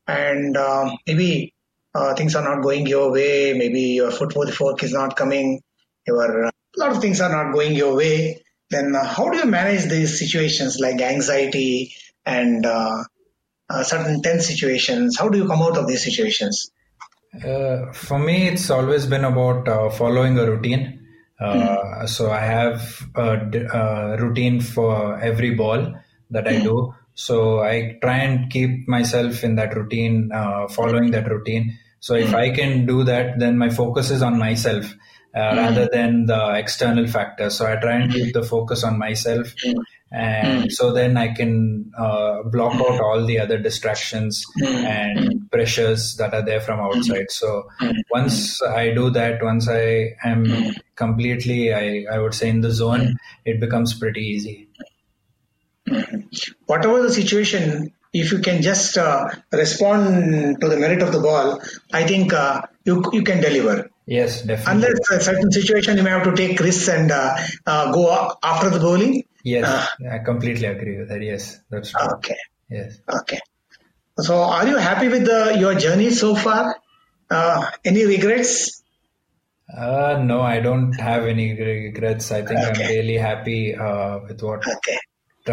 and 0.07 0.57
uh, 0.57 0.89
maybe 1.05 1.53
uh, 1.97 2.15
things 2.15 2.35
are 2.35 2.43
not 2.43 2.61
going 2.63 2.87
your 2.87 3.11
way. 3.11 3.53
Maybe 3.53 3.81
your 4.01 4.11
foot 4.11 4.33
for 4.33 4.45
the 4.45 4.51
fork 4.51 4.83
is 4.83 4.93
not 4.93 5.15
coming. 5.15 5.61
Your 6.05 6.43
a 6.45 6.51
lot 6.77 6.91
of 6.91 7.01
things 7.01 7.19
are 7.21 7.29
not 7.29 7.53
going 7.53 7.73
your 7.75 7.95
way 7.95 8.43
then 8.69 8.95
uh, 8.95 9.05
how 9.05 9.29
do 9.29 9.37
you 9.37 9.45
manage 9.45 9.85
these 9.85 10.19
situations 10.19 10.79
like 10.79 10.99
anxiety 11.01 11.93
and 12.25 12.65
uh, 12.65 13.03
uh, 13.69 13.83
certain 13.83 14.21
tense 14.21 14.47
situations? 14.47 15.17
How 15.17 15.29
do 15.29 15.37
you 15.37 15.47
come 15.47 15.61
out 15.61 15.77
of 15.77 15.87
these 15.87 16.03
situations? 16.03 16.69
Uh, 17.33 17.91
for 17.93 18.19
me, 18.19 18.47
it's 18.47 18.69
always 18.69 19.05
been 19.05 19.23
about 19.23 19.67
uh, 19.67 19.89
following 19.89 20.37
a 20.37 20.49
routine. 20.49 21.05
Mm. 21.39 22.09
So 22.09 22.31
I 22.31 22.39
have 22.39 23.07
a, 23.15 23.37
a, 23.73 24.17
routine 24.17 24.59
for 24.59 25.19
every 25.19 25.53
ball 25.53 25.93
that 26.31 26.47
I 26.47 26.53
mm. 26.53 26.63
do. 26.63 26.95
So 27.13 27.59
I 27.59 27.97
try 28.01 28.17
and 28.17 28.49
keep 28.49 28.87
myself 28.87 29.43
in 29.43 29.55
that 29.55 29.75
routine, 29.75 30.29
following 30.69 31.11
that 31.11 31.29
routine. 31.29 31.77
So 31.99 32.15
if. 32.15 32.33
I 32.33 32.51
can 32.51 32.85
do 32.85 33.03
that, 33.05 33.39
then 33.39 33.57
my 33.57 33.69
focus 33.69 34.11
is 34.11 34.21
on 34.21 34.37
myself 34.37 34.93
uh, 35.35 35.39
mm. 35.39 35.57
rather 35.57 35.89
than 35.91 36.25
the 36.25 36.53
external 36.55 37.07
factors. 37.07 37.55
So 37.55 37.65
I 37.65 37.75
try 37.75 37.95
and 37.95 38.11
keep 38.11 38.33
the 38.33 38.43
focus 38.43 38.83
on 38.83 38.97
myself. 38.99 39.53
Mm. 39.65 39.75
And 40.09 40.63
mm. 40.63 40.71
so 40.71 40.93
then 40.93 41.17
I 41.17 41.33
can 41.33 41.91
uh, 41.97 42.43
block 42.43 42.75
out 42.75 43.01
all 43.01 43.25
the 43.25 43.39
other 43.39 43.57
distractions 43.57 44.45
and 44.63 45.49
pressures 45.51 46.15
that 46.15 46.33
are 46.33 46.45
there 46.45 46.61
from 46.61 46.79
outside. 46.79 47.29
So 47.29 47.67
once 48.09 48.61
I 48.61 48.93
do 48.93 49.09
that, 49.09 49.43
once 49.43 49.67
I 49.67 50.15
am 50.23 50.73
completely, 50.95 51.73
I, 51.73 52.05
I 52.09 52.19
would 52.19 52.33
say, 52.33 52.47
in 52.49 52.61
the 52.61 52.71
zone, 52.71 53.17
it 53.43 53.59
becomes 53.59 53.93
pretty 53.95 54.21
easy. 54.21 54.69
Whatever 56.67 57.01
the 57.01 57.11
situation, 57.11 57.93
if 58.21 58.31
you 58.31 58.39
can 58.39 58.61
just 58.61 58.97
uh, 58.97 59.29
respond 59.51 60.61
to 60.61 60.67
the 60.67 60.77
merit 60.77 61.01
of 61.01 61.11
the 61.11 61.19
ball, 61.19 61.61
I 61.91 62.05
think 62.05 62.33
uh, 62.33 62.61
you 62.85 63.03
you 63.13 63.23
can 63.23 63.41
deliver. 63.41 63.89
Yes, 64.05 64.41
definitely. 64.41 64.73
Unless 64.73 65.11
a 65.11 65.19
certain 65.21 65.51
situation 65.51 65.97
you 65.97 66.03
may 66.03 66.11
have 66.11 66.23
to 66.23 66.35
take 66.35 66.59
risks 66.59 66.87
and 66.87 67.11
uh, 67.11 67.35
uh, 67.65 67.91
go 67.91 68.33
after 68.41 68.69
the 68.69 68.79
bowling. 68.79 69.23
Yes, 69.43 69.65
uh, 69.65 70.09
I 70.15 70.19
completely 70.19 70.67
agree 70.67 70.97
with 70.99 71.09
that. 71.09 71.21
Yes, 71.21 71.59
that's 71.69 71.91
true. 71.91 72.07
Okay. 72.17 72.37
Yes. 72.69 72.99
Okay. 73.21 73.39
So, 74.19 74.35
are 74.41 74.67
you 74.67 74.77
happy 74.77 75.09
with 75.09 75.25
the, 75.25 75.55
your 75.59 75.75
journey 75.75 76.09
so 76.09 76.35
far? 76.35 76.75
Uh, 77.29 77.69
any 77.85 78.05
regrets? 78.05 78.81
Uh, 79.71 80.21
no, 80.23 80.41
I 80.41 80.59
don't 80.59 80.93
have 80.93 81.23
any 81.25 81.53
regrets. 81.53 82.31
I 82.31 82.41
think 82.41 82.59
okay. 82.59 82.83
I'm 82.83 82.89
really 82.89 83.17
happy 83.17 83.75
uh, 83.75 84.19
with 84.19 84.41
what 84.41 84.65
okay. 84.65 84.97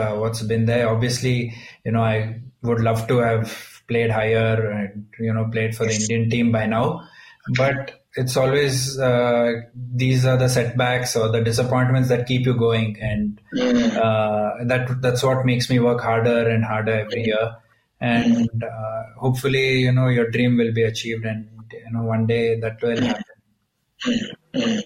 uh, 0.00 0.16
what's 0.16 0.42
been 0.42 0.66
there. 0.66 0.88
Obviously, 0.88 1.55
you 1.85 1.92
know, 1.92 2.03
I 2.03 2.40
would 2.64 2.81
love 2.81 3.07
to 3.09 3.18
have 3.18 3.83
played 3.87 4.11
higher 4.11 4.70
and 4.70 5.07
you 5.18 5.33
know 5.33 5.44
played 5.50 5.77
for 5.77 5.87
the 5.87 5.94
Indian 5.94 6.31
team 6.31 6.53
by 6.53 6.66
now. 6.66 7.09
but 7.57 8.00
it's 8.16 8.37
always 8.37 8.98
uh, 8.98 9.53
these 9.74 10.24
are 10.24 10.37
the 10.37 10.48
setbacks 10.48 11.16
or 11.16 11.31
the 11.31 11.40
disappointments 11.40 12.09
that 12.09 12.27
keep 12.27 12.46
you 12.46 12.55
going, 12.55 12.96
and 13.00 13.40
uh, 13.98 14.64
that 14.64 15.00
that's 15.00 15.22
what 15.22 15.44
makes 15.44 15.68
me 15.68 15.79
work 15.79 16.00
harder 16.00 16.48
and 16.48 16.64
harder 16.64 16.92
every 16.92 17.24
year. 17.24 17.57
And 18.00 18.62
uh, 18.62 19.03
hopefully, 19.18 19.81
you 19.81 19.92
know, 19.92 20.09
your 20.09 20.31
dream 20.31 20.57
will 20.57 20.72
be 20.72 20.85
achieved, 20.85 21.24
and 21.24 21.48
you 21.72 21.90
know, 21.92 22.03
one 22.03 22.27
day 22.27 22.61
that 22.61 22.81
will 22.83 23.00
happen. 23.00 24.83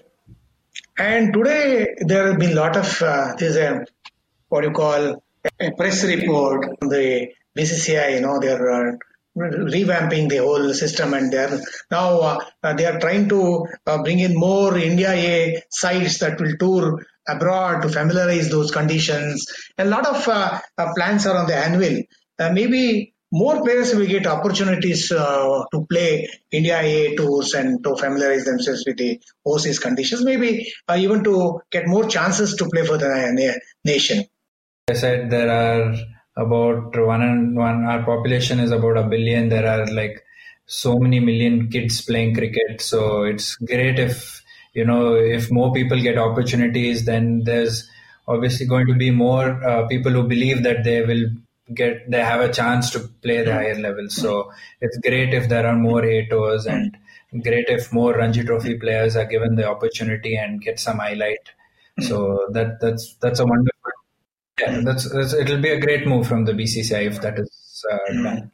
And 0.97 1.33
today 1.33 1.95
there 1.99 2.27
have 2.27 2.39
been 2.39 2.51
a 2.51 2.61
lot 2.61 2.75
of 2.75 3.01
uh, 3.01 3.35
there's 3.37 3.55
a 3.55 3.85
what 4.49 4.63
you 4.63 4.71
call 4.71 5.21
a 5.61 5.71
press 5.77 6.03
report 6.03 6.65
on 6.81 6.89
the 6.89 7.29
BCCI. 7.59 8.15
You 8.15 8.21
know, 8.21 8.39
they're 8.39 8.69
uh, 8.71 8.91
revamping 9.37 10.29
the 10.29 10.37
whole 10.37 10.73
system 10.73 11.13
and 11.13 11.31
they're 11.31 11.59
now 11.91 12.41
uh, 12.63 12.73
they 12.73 12.85
are 12.85 12.99
trying 12.99 13.29
to 13.29 13.65
uh, 13.85 14.01
bring 14.03 14.19
in 14.19 14.35
more 14.35 14.77
India 14.77 15.11
A 15.11 15.63
sites 15.69 16.19
that 16.19 16.39
will 16.39 16.55
tour 16.57 17.05
abroad 17.27 17.81
to 17.81 17.89
familiarize 17.89 18.49
those 18.49 18.71
conditions. 18.71 19.45
A 19.77 19.85
lot 19.85 20.05
of 20.05 20.27
uh, 20.27 20.59
uh 20.77 20.93
plans 20.95 21.25
are 21.27 21.37
on 21.37 21.47
the. 21.47 22.05
Uh, 22.39 22.51
maybe 22.51 23.13
more 23.31 23.61
players 23.63 23.93
will 23.93 24.07
get 24.07 24.25
opportunities 24.25 25.11
uh, 25.11 25.63
to 25.71 25.85
play 25.85 26.27
India 26.51 26.79
A 26.79 27.15
tours 27.15 27.53
and 27.53 27.83
to 27.83 27.95
familiarize 27.95 28.45
themselves 28.45 28.83
with 28.87 28.97
the 28.97 29.21
overseas 29.45 29.77
conditions. 29.77 30.23
Maybe 30.23 30.73
even 30.95 31.23
to 31.25 31.61
get 31.69 31.87
more 31.87 32.07
chances 32.07 32.55
to 32.55 32.69
play 32.69 32.85
for 32.85 32.97
the 32.97 33.59
nation. 33.85 34.25
I 34.89 34.93
said 34.93 35.29
there 35.29 35.51
are 35.51 35.95
about 36.45 36.97
one 37.05 37.21
and 37.21 37.55
one 37.55 37.85
our 37.85 38.03
population 38.03 38.59
is 38.59 38.71
about 38.71 38.97
a 38.97 39.03
billion. 39.03 39.49
There 39.49 39.67
are 39.67 39.85
like 39.87 40.23
so 40.65 40.97
many 40.97 41.19
million 41.19 41.69
kids 41.69 42.01
playing 42.01 42.35
cricket. 42.35 42.81
So 42.81 43.23
it's 43.23 43.55
great 43.57 43.99
if 43.99 44.43
you 44.73 44.85
know 44.85 45.15
if 45.15 45.51
more 45.51 45.73
people 45.73 45.99
get 45.99 46.17
opportunities 46.17 47.05
then 47.05 47.43
there's 47.43 47.89
obviously 48.27 48.67
going 48.67 48.87
to 48.87 48.93
be 48.93 49.09
more 49.09 49.47
uh, 49.67 49.87
people 49.87 50.11
who 50.11 50.27
believe 50.27 50.63
that 50.63 50.83
they 50.83 51.01
will 51.01 51.25
get 51.73 52.09
they 52.09 52.23
have 52.23 52.41
a 52.41 52.53
chance 52.53 52.91
to 52.91 52.99
play 53.23 53.43
the 53.43 53.53
higher 53.53 53.79
levels 53.79 54.15
so 54.15 54.51
it's 54.81 54.97
great 54.99 55.33
if 55.33 55.49
there 55.49 55.65
are 55.65 55.75
more 55.75 56.03
A 56.05 56.27
tours 56.27 56.67
and 56.67 56.95
great 57.43 57.69
if 57.69 57.91
more 57.93 58.13
Ranji 58.13 58.43
Trophy 58.43 58.77
players 58.77 59.15
are 59.15 59.25
given 59.25 59.55
the 59.55 59.67
opportunity 59.67 60.35
and 60.35 60.61
get 60.61 60.79
some 60.79 60.97
highlight. 60.97 61.49
So 62.01 62.47
that 62.53 62.79
that's 62.81 63.15
that's 63.21 63.39
a 63.39 63.45
wonderful 63.45 63.91
yeah, 64.61 64.81
that's, 64.83 65.11
that's, 65.11 65.33
it'll 65.33 65.61
be 65.61 65.69
a 65.69 65.79
great 65.79 66.07
move 66.07 66.27
from 66.27 66.45
the 66.45 66.53
BCCI 66.53 67.07
if 67.07 67.21
that 67.21 67.39
is 67.39 67.85
uh, 67.91 67.97
hmm. 68.09 68.23
done. 68.23 68.51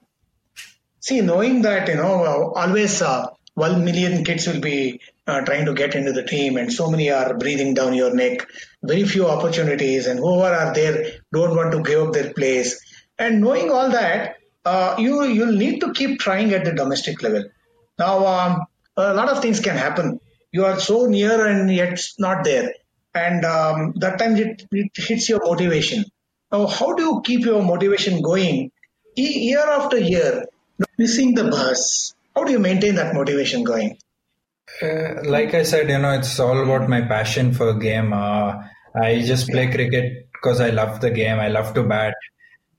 See, 0.99 1.21
knowing 1.21 1.61
that 1.61 1.87
you 1.87 1.95
know 1.95 2.53
always 2.55 3.01
uh, 3.01 3.27
one 3.53 3.85
million 3.85 4.23
kids 4.23 4.47
will 4.47 4.59
be 4.59 5.01
uh, 5.27 5.41
trying 5.41 5.65
to 5.65 5.73
get 5.73 5.95
into 5.95 6.13
the 6.13 6.23
team, 6.23 6.57
and 6.57 6.71
so 6.71 6.89
many 6.89 7.11
are 7.11 7.37
breathing 7.37 7.73
down 7.73 7.93
your 7.93 8.13
neck. 8.13 8.47
Very 8.83 9.03
few 9.03 9.27
opportunities, 9.27 10.07
and 10.07 10.19
whoever 10.19 10.55
are 10.55 10.73
there 10.73 11.11
don't 11.31 11.55
want 11.55 11.71
to 11.73 11.83
give 11.83 12.07
up 12.07 12.13
their 12.13 12.33
place. 12.33 12.81
And 13.17 13.41
knowing 13.41 13.71
all 13.71 13.91
that, 13.91 14.37
uh, 14.65 14.95
you 14.97 15.23
you'll 15.25 15.55
need 15.55 15.79
to 15.81 15.93
keep 15.93 16.19
trying 16.19 16.53
at 16.53 16.65
the 16.65 16.73
domestic 16.73 17.21
level. 17.21 17.45
Now, 17.99 18.25
um, 18.25 18.65
a 18.97 19.13
lot 19.13 19.29
of 19.29 19.41
things 19.41 19.59
can 19.59 19.77
happen. 19.77 20.19
You 20.51 20.65
are 20.65 20.79
so 20.79 21.05
near 21.05 21.45
and 21.45 21.71
yet 21.71 22.01
not 22.17 22.43
there 22.43 22.73
and 23.15 23.45
um, 23.45 23.93
that 23.95 24.19
time 24.19 24.35
it, 24.35 24.67
it, 24.71 24.91
hits 24.95 25.29
your 25.29 25.39
motivation. 25.43 26.03
Now, 26.51 26.67
how 26.67 26.93
do 26.93 27.03
you 27.03 27.21
keep 27.23 27.45
your 27.45 27.63
motivation 27.63 28.21
going 28.21 28.71
year 29.15 29.59
after 29.59 29.97
year, 29.97 30.45
missing 30.97 31.33
the 31.33 31.45
bus? 31.45 32.13
How 32.35 32.43
do 32.43 32.51
you 32.51 32.59
maintain 32.59 32.95
that 32.95 33.15
motivation 33.15 33.63
going? 33.63 33.97
Uh, 34.81 35.23
like 35.23 35.53
I 35.53 35.63
said, 35.63 35.89
you 35.89 35.97
know, 35.97 36.11
it's 36.11 36.39
all 36.39 36.61
about 36.61 36.89
my 36.89 37.01
passion 37.01 37.53
for 37.53 37.73
game. 37.73 38.11
Uh, 38.11 38.63
I 38.93 39.21
just 39.21 39.49
play 39.49 39.71
cricket 39.71 40.27
because 40.33 40.59
I 40.59 40.71
love 40.71 40.99
the 40.99 41.11
game. 41.11 41.39
I 41.39 41.47
love 41.47 41.73
to 41.75 41.83
bat. 41.83 42.13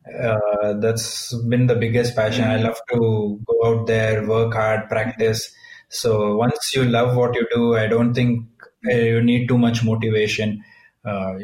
Uh, 0.07 0.75
that's 0.75 1.35
been 1.49 1.67
the 1.67 1.75
biggest 1.75 2.15
passion. 2.15 2.45
I 2.45 2.59
love 2.59 2.79
to 2.93 3.41
go 3.47 3.61
out 3.65 3.87
there, 3.87 4.27
work 4.27 4.53
hard, 4.55 4.89
practice. 4.89 5.51
So 5.89 6.37
once 6.37 6.73
you 6.75 6.85
love 6.85 7.17
what 7.17 7.35
you 7.35 7.47
do, 7.53 7.77
I 7.77 7.87
don't 7.87 8.13
think 8.13 8.47
you 8.89 9.23
need 9.23 9.49
too 9.49 9.59
much 9.59 9.85
motivation. 9.85 10.65
Uh, 11.05 11.35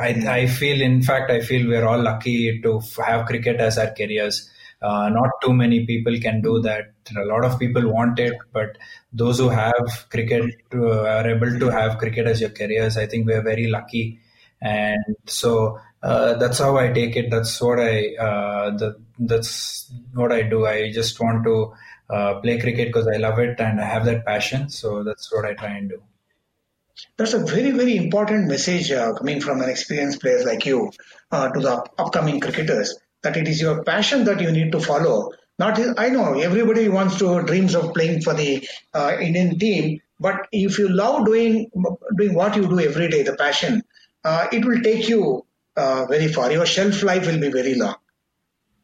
I, 0.00 0.08
I 0.26 0.46
feel, 0.46 0.80
in 0.80 1.02
fact, 1.02 1.30
I 1.30 1.40
feel 1.40 1.68
we're 1.68 1.86
all 1.86 2.02
lucky 2.02 2.60
to 2.62 2.80
have 3.04 3.26
cricket 3.26 3.60
as 3.60 3.78
our 3.78 3.92
careers. 3.92 4.50
Uh, 4.80 5.08
not 5.10 5.30
too 5.42 5.52
many 5.52 5.86
people 5.86 6.18
can 6.20 6.40
do 6.40 6.60
that. 6.62 6.92
A 7.16 7.24
lot 7.24 7.44
of 7.44 7.58
people 7.58 7.92
want 7.92 8.18
it, 8.18 8.34
but 8.52 8.78
those 9.12 9.38
who 9.38 9.48
have 9.48 10.06
cricket 10.10 10.54
uh, 10.74 11.02
are 11.02 11.28
able 11.28 11.58
to 11.58 11.68
have 11.68 11.98
cricket 11.98 12.26
as 12.26 12.40
your 12.40 12.50
careers. 12.50 12.96
I 12.96 13.06
think 13.06 13.26
we're 13.26 13.42
very 13.42 13.68
lucky, 13.68 14.18
and 14.60 15.16
so 15.26 15.78
uh, 16.02 16.34
that's 16.34 16.58
how 16.58 16.76
I 16.78 16.88
take 16.88 17.14
it. 17.16 17.30
That's 17.30 17.60
what 17.60 17.78
I 17.78 18.16
uh, 18.16 18.70
the, 18.76 18.96
that's 19.20 19.92
what 20.14 20.32
I 20.32 20.42
do. 20.42 20.66
I 20.66 20.90
just 20.90 21.20
want 21.20 21.44
to 21.44 21.74
uh, 22.10 22.40
play 22.40 22.58
cricket 22.58 22.88
because 22.88 23.06
I 23.06 23.18
love 23.18 23.38
it 23.38 23.60
and 23.60 23.80
I 23.80 23.84
have 23.84 24.04
that 24.06 24.26
passion. 24.26 24.68
So 24.68 25.04
that's 25.04 25.32
what 25.32 25.44
I 25.44 25.54
try 25.54 25.76
and 25.76 25.88
do. 25.90 26.02
That's 27.16 27.34
a 27.34 27.44
very, 27.44 27.70
very 27.70 27.96
important 27.96 28.48
message 28.48 28.90
uh, 28.90 29.12
coming 29.14 29.40
from 29.40 29.60
an 29.60 29.68
experienced 29.68 30.20
player 30.20 30.44
like 30.44 30.66
you 30.66 30.90
uh, 31.30 31.48
to 31.48 31.60
the 31.60 31.84
upcoming 31.98 32.40
cricketers 32.40 32.98
that 33.22 33.36
it 33.36 33.48
is 33.48 33.60
your 33.60 33.84
passion 33.84 34.24
that 34.24 34.40
you 34.40 34.50
need 34.50 34.72
to 34.72 34.80
follow. 34.80 35.30
Not, 35.58 35.78
I 35.98 36.08
know 36.08 36.38
everybody 36.40 36.88
wants 36.88 37.18
to 37.18 37.42
dreams 37.42 37.74
of 37.74 37.94
playing 37.94 38.22
for 38.22 38.34
the 38.34 38.68
uh, 38.92 39.16
Indian 39.20 39.58
team, 39.58 40.00
but 40.18 40.48
if 40.52 40.78
you 40.78 40.88
love 40.88 41.26
doing 41.26 41.70
doing 42.16 42.34
what 42.34 42.56
you 42.56 42.68
do 42.68 42.80
every 42.80 43.08
day, 43.08 43.22
the 43.22 43.36
passion, 43.36 43.82
uh, 44.24 44.46
it 44.52 44.64
will 44.64 44.80
take 44.82 45.08
you 45.08 45.44
uh, 45.76 46.06
very 46.06 46.28
far. 46.28 46.50
Your 46.50 46.66
shelf 46.66 47.02
life 47.02 47.26
will 47.26 47.40
be 47.40 47.50
very 47.50 47.74
long. 47.74 47.96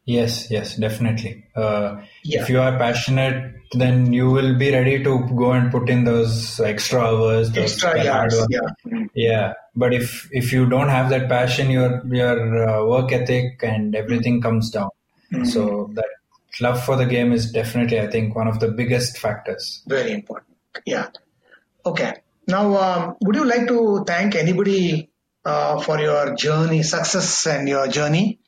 Yes, 0.09 0.51
yes, 0.51 0.75
definitely. 0.77 1.45
Uh, 1.55 2.01
yeah. 2.25 2.41
If 2.41 2.49
you 2.49 2.61
are 2.61 2.79
passionate, 2.79 3.57
then 3.73 4.11
you 4.15 4.31
will 4.31 4.57
be 4.57 4.73
ready 4.73 5.05
to 5.05 5.19
go 5.37 5.53
and 5.53 5.71
put 5.71 5.91
in 5.91 6.05
those 6.05 6.59
extra 6.61 7.03
hours, 7.03 7.51
those 7.51 7.73
extra 7.73 8.03
yards. 8.03 8.35
Yeah. 8.49 9.05
Yeah. 9.13 9.53
But 9.77 9.93
if 9.93 10.27
if 10.33 10.51
you 10.51 10.65
don't 10.65 10.89
have 10.89 11.11
that 11.11 11.29
passion, 11.29 11.69
your 11.69 12.03
your 12.07 12.69
uh, 12.69 12.87
work 12.87 13.13
ethic 13.13 13.61
and 13.63 13.95
everything 13.95 14.41
comes 14.41 14.71
down. 14.71 14.89
Mm-hmm. 15.31 15.45
So 15.45 15.91
that 15.93 16.09
love 16.59 16.83
for 16.83 16.97
the 16.97 17.05
game 17.05 17.33
is 17.33 17.53
definitely, 17.53 18.01
I 18.01 18.07
think, 18.07 18.35
one 18.35 18.49
of 18.49 18.61
the 18.61 18.69
biggest 18.69 19.19
factors. 19.19 19.83
Very 19.87 20.13
important. 20.13 20.57
Yeah. 20.87 21.09
Okay. 21.85 22.15
Now, 22.47 22.77
um, 22.79 23.17
would 23.21 23.37
you 23.37 23.45
like 23.45 23.69
to 23.69 24.05
thank 24.07 24.37
anybody 24.37 25.11
uh, 25.45 25.81
for 25.81 26.01
your 26.01 26.35
journey, 26.35 26.83
success, 26.83 27.47
and 27.47 27.69
your 27.69 27.89
journey? 27.89 28.39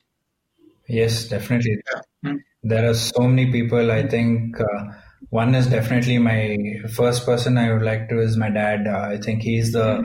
Yes, 0.90 1.28
definitely. 1.28 1.78
Yeah. 2.24 2.34
There 2.62 2.90
are 2.90 2.94
so 2.94 3.22
many 3.22 3.50
people. 3.50 3.90
I 3.90 4.06
think 4.06 4.60
uh, 4.60 4.84
one 5.30 5.54
is 5.54 5.68
definitely 5.68 6.18
my 6.18 6.56
first 6.92 7.24
person 7.24 7.56
I 7.56 7.72
would 7.72 7.82
like 7.82 8.08
to 8.08 8.20
is 8.20 8.36
my 8.36 8.50
dad. 8.50 8.86
Uh, 8.86 9.08
I 9.12 9.18
think 9.18 9.42
he's 9.42 9.72
the 9.72 9.84
mm-hmm. 9.84 10.04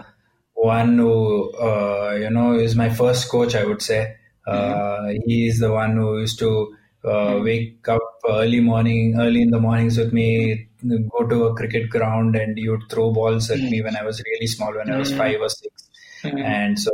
one 0.54 0.98
who, 0.98 1.52
uh, 1.54 2.16
you 2.20 2.30
know, 2.30 2.54
is 2.54 2.76
my 2.76 2.90
first 2.90 3.30
coach, 3.30 3.56
I 3.56 3.66
would 3.66 3.82
say. 3.82 4.16
Mm-hmm. 4.48 5.18
He's 5.26 5.60
the 5.60 5.72
one 5.72 5.98
who 5.98 6.20
used 6.20 6.40
to 6.40 6.76
uh, 7.04 7.40
wake 7.44 7.88
up 7.88 8.02
early 8.30 8.60
morning, 8.60 9.16
early 9.20 9.42
in 9.42 9.50
the 9.50 9.60
mornings 9.60 9.98
with 9.98 10.14
me, 10.14 10.68
go 11.10 11.28
to 11.28 11.46
a 11.46 11.56
cricket 11.56 11.90
ground, 11.90 12.36
and 12.36 12.58
he 12.58 12.70
would 12.70 12.84
throw 12.90 13.12
balls 13.12 13.50
at 13.50 13.58
mm-hmm. 13.58 13.70
me 13.70 13.82
when 13.82 13.98
I 13.98 14.04
was 14.04 14.22
really 14.24 14.48
small, 14.48 14.74
when 14.74 14.92
I 14.92 14.98
was 14.98 15.10
mm-hmm. 15.10 15.18
five 15.18 15.42
or 15.42 15.50
6 15.50 15.90
mm-hmm. 16.24 16.38
And 16.38 16.80
so 16.80 16.92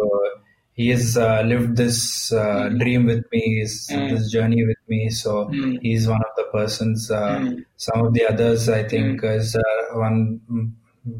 he 0.81 0.89
has 0.89 1.15
uh, 1.15 1.41
lived 1.45 1.77
this 1.77 2.31
uh, 2.31 2.43
mm. 2.43 2.79
dream 2.79 3.05
with 3.05 3.23
me, 3.31 3.59
his, 3.59 3.87
mm. 3.91 4.09
this 4.09 4.31
journey 4.31 4.65
with 4.65 4.81
me. 4.87 5.09
So 5.09 5.45
mm. 5.45 5.77
he's 5.81 6.07
one 6.07 6.23
of 6.29 6.33
the 6.37 6.45
persons. 6.51 7.11
Uh, 7.11 7.37
mm. 7.39 7.65
Some 7.77 8.05
of 8.05 8.13
the 8.13 8.25
others, 8.31 8.67
I 8.67 8.83
think, 8.87 9.21
mm. 9.21 9.37
is 9.37 9.55
uh, 9.55 9.97
one 10.05 10.41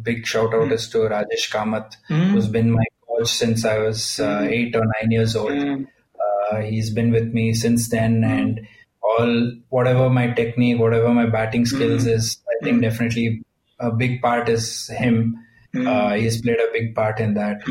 big 0.02 0.26
shout 0.26 0.54
out 0.54 0.72
is 0.72 0.90
to 0.90 1.00
Rajesh 1.00 1.48
Kamath, 1.54 1.94
who's 2.08 2.48
been 2.48 2.72
my 2.72 2.86
coach 3.08 3.28
since 3.28 3.66
I 3.66 3.78
was 3.78 4.20
uh, 4.20 4.48
eight 4.50 4.76
or 4.76 4.86
nine 4.96 5.12
years 5.12 5.36
old. 5.36 5.52
Uh, 5.52 6.58
he's 6.62 6.90
been 6.90 7.12
with 7.12 7.28
me 7.34 7.54
since 7.54 7.90
then, 7.90 8.24
and 8.24 8.68
all 9.04 9.52
whatever 9.70 10.10
my 10.10 10.28
technique, 10.32 10.80
whatever 10.80 11.14
my 11.14 11.28
batting 11.28 11.66
skills 11.66 12.06
is, 12.06 12.38
I 12.50 12.66
think 12.66 12.82
definitely 12.82 13.44
a 13.80 13.92
big 13.92 14.22
part 14.22 14.50
is 14.50 14.88
him. 14.88 15.38
He's 15.74 16.42
played 16.42 16.60
a 16.60 16.72
big 16.74 16.94
part 16.96 17.20
in 17.20 17.34
that. 17.36 17.62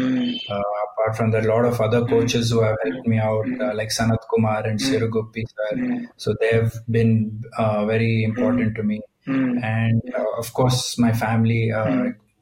Apart 1.00 1.16
from 1.16 1.30
that, 1.30 1.46
a 1.46 1.48
lot 1.48 1.64
of 1.64 1.80
other 1.80 2.00
hmm. 2.00 2.08
coaches 2.08 2.50
who 2.50 2.62
have 2.62 2.76
helped 2.84 3.06
me 3.06 3.18
out, 3.18 3.46
hmm. 3.46 3.60
uh, 3.60 3.74
like 3.74 3.88
Sanat 3.88 4.18
Kumar 4.32 4.66
and 4.66 4.80
hmm. 4.80 4.86
Siru 4.86 5.08
Guppi 5.08 5.44
sir. 5.48 6.06
So 6.16 6.34
they 6.40 6.50
have 6.50 6.74
been 6.90 7.42
uh, 7.56 7.86
very 7.86 8.22
important 8.22 8.74
to 8.76 8.82
me. 8.82 9.00
And 9.26 10.02
uh, 10.18 10.24
of 10.38 10.52
course, 10.54 10.98
my 10.98 11.12
family 11.12 11.70
uh, 11.70 11.84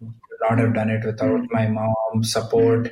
could 0.01 0.41
not 0.49 0.59
have 0.59 0.73
done 0.73 0.89
it 0.89 1.05
without 1.05 1.41
my 1.51 1.67
mom's 1.69 2.33
support, 2.33 2.91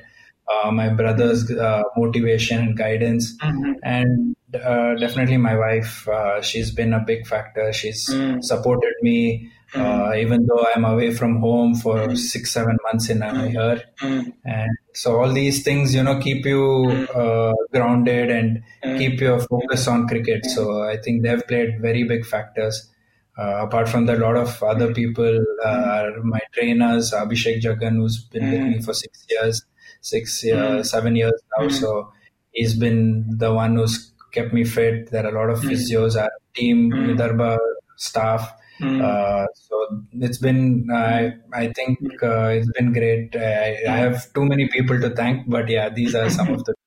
uh, 0.53 0.71
my 0.71 0.91
brother's 0.91 1.51
uh, 1.51 1.83
motivation 1.97 2.59
and 2.59 2.77
guidance, 2.77 3.35
and 3.41 4.37
uh, 4.55 4.95
definitely 4.97 5.39
my 5.39 5.57
wife. 5.57 6.07
Uh, 6.07 6.43
she's 6.43 6.71
been 6.71 6.93
a 6.93 7.01
big 7.01 7.27
factor. 7.27 7.73
She's 7.73 8.05
supported 8.41 8.95
me 9.01 9.51
uh, 9.75 10.13
even 10.17 10.47
though 10.47 10.65
I'm 10.75 10.85
away 10.85 11.13
from 11.13 11.41
home 11.41 11.75
for 11.75 11.97
mm. 12.09 12.17
six, 12.17 12.53
seven 12.53 12.77
months 12.85 13.11
in 13.11 13.23
a 13.23 13.27
mm. 13.27 13.53
year. 13.53 13.83
Mm. 14.01 14.33
And 14.45 14.71
so 14.95 15.21
all 15.21 15.33
these 15.33 15.63
things, 15.65 15.95
you 15.95 16.03
know, 16.03 16.21
keep 16.21 16.47
you 16.47 16.61
mm. 16.61 17.17
uh, 17.17 17.55
grounded 17.73 18.31
and 18.31 18.63
mm. 18.85 18.99
keep 18.99 19.21
your 19.21 19.41
focus 19.41 19.89
on 19.89 20.07
cricket. 20.07 20.47
So 20.47 20.83
I 20.83 20.97
think 20.99 21.23
they've 21.23 21.47
played 21.47 21.81
very 21.81 22.05
big 22.05 22.25
factors. 22.25 22.91
Uh, 23.39 23.67
apart 23.67 23.89
from 23.89 24.07
that, 24.07 24.19
a 24.19 24.21
lot 24.21 24.37
of 24.37 24.63
other 24.63 24.95
people 24.95 25.45
are 25.65 26.23
my 26.23 26.41
trainers, 26.53 27.13
Abhishek 27.13 27.61
Jagan, 27.61 27.97
who's 27.97 28.25
been 28.25 28.51
with 28.51 28.63
me 28.63 28.81
for 28.81 28.95
six 28.95 29.27
years, 29.29 29.63
six 30.01 30.43
years, 30.43 30.91
seven 30.91 31.17
years 31.17 31.35
now. 31.59 31.69
So 31.69 32.13
he's 32.53 32.75
been 32.79 33.37
the 33.37 33.53
one 33.53 33.77
who's 33.77 34.13
kept 34.33 34.55
me 34.55 34.65
fit. 34.65 35.11
There 35.11 35.27
are 35.27 35.37
a 35.37 35.39
lot 35.39 35.51
of 35.51 35.61
physios, 35.61 36.19
our 36.19 36.31
team, 36.55 36.91
Vidarbha 36.91 37.59
staff 37.97 38.55
Mm. 38.81 39.03
Uh, 39.03 39.47
so 39.55 40.03
it's 40.12 40.39
been, 40.39 40.89
uh, 40.93 41.31
I 41.53 41.73
think 41.73 41.99
uh, 42.23 42.49
it's 42.49 42.71
been 42.73 42.93
great. 42.93 43.35
I, 43.35 43.77
I, 43.89 43.97
have 43.99 44.33
too 44.35 44.45
many 44.45 44.69
people 44.69 45.01
to 45.01 45.11
thank, 45.11 45.49
but 45.49 45.69
yeah, 45.69 45.89
these 45.89 46.15
are 46.15 46.29
some 46.31 46.55
of 46.55 46.65
the. 46.65 46.75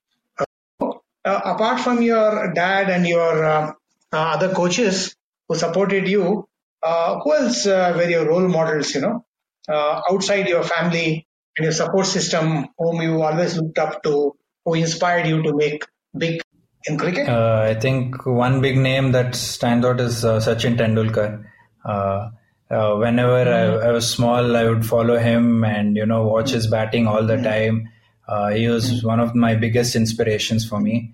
Uh, 1.26 1.42
apart 1.44 1.82
from 1.82 2.02
your 2.02 2.54
dad 2.54 2.90
and 2.90 3.06
your 3.06 3.44
uh, 3.44 3.72
uh, 4.14 4.18
other 4.18 4.54
coaches 4.54 5.14
who 5.48 5.56
supported 5.56 6.08
you, 6.08 6.48
who 6.82 7.36
else 7.36 7.66
were 7.66 8.10
your 8.10 8.26
role 8.26 8.48
models? 8.48 8.96
You 8.96 9.02
know, 9.02 9.26
outside 9.70 10.48
your 10.48 10.64
family 10.64 11.28
and 11.58 11.64
your 11.66 11.74
support 11.74 12.06
system, 12.06 12.70
whom 12.78 13.02
you 13.02 13.22
always 13.22 13.58
looked 13.58 13.78
up 13.78 14.02
to, 14.04 14.34
who 14.64 14.74
inspired 14.76 15.28
you 15.28 15.44
to 15.44 15.54
make 15.54 15.84
big 16.18 16.42
in 16.86 16.98
cricket? 16.98 17.28
I 17.28 17.74
think 17.74 18.26
one 18.26 18.62
big 18.62 18.78
name 18.78 19.12
that 19.12 19.36
stands 19.36 19.86
out 19.86 20.00
is 20.00 20.24
Sachin 20.24 20.78
Tendulkar. 20.78 21.44
Uh, 21.90 22.30
uh, 22.70 22.96
whenever 22.98 23.46
mm-hmm. 23.46 23.84
I, 23.84 23.90
I, 23.90 23.92
was 23.92 24.08
small, 24.08 24.56
I 24.56 24.66
would 24.70 24.86
follow 24.86 25.18
him 25.18 25.64
and 25.64 25.96
you 25.98 26.06
know 26.06 26.28
watch 26.28 26.52
his 26.52 26.68
batting 26.68 27.08
all 27.08 27.26
the 27.26 27.38
time. 27.38 27.90
Uh, 28.28 28.50
he 28.50 28.68
was 28.68 28.92
mm-hmm. 28.92 29.08
one 29.08 29.20
of 29.20 29.34
my 29.34 29.56
biggest 29.56 29.96
inspirations 29.96 30.68
for 30.70 30.80
me. 30.80 31.14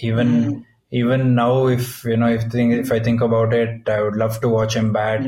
even 0.00 0.28
mm-hmm. 0.28 0.60
even 0.90 1.34
now, 1.34 1.66
if 1.66 2.02
you 2.04 2.16
know 2.16 2.28
if 2.28 2.44
think, 2.44 2.72
if 2.72 2.90
I 2.90 3.00
think 3.00 3.20
about 3.20 3.52
it, 3.52 3.86
I 3.88 4.00
would 4.00 4.16
love 4.16 4.40
to 4.40 4.48
watch 4.48 4.74
him 4.74 4.92
bat. 4.92 5.20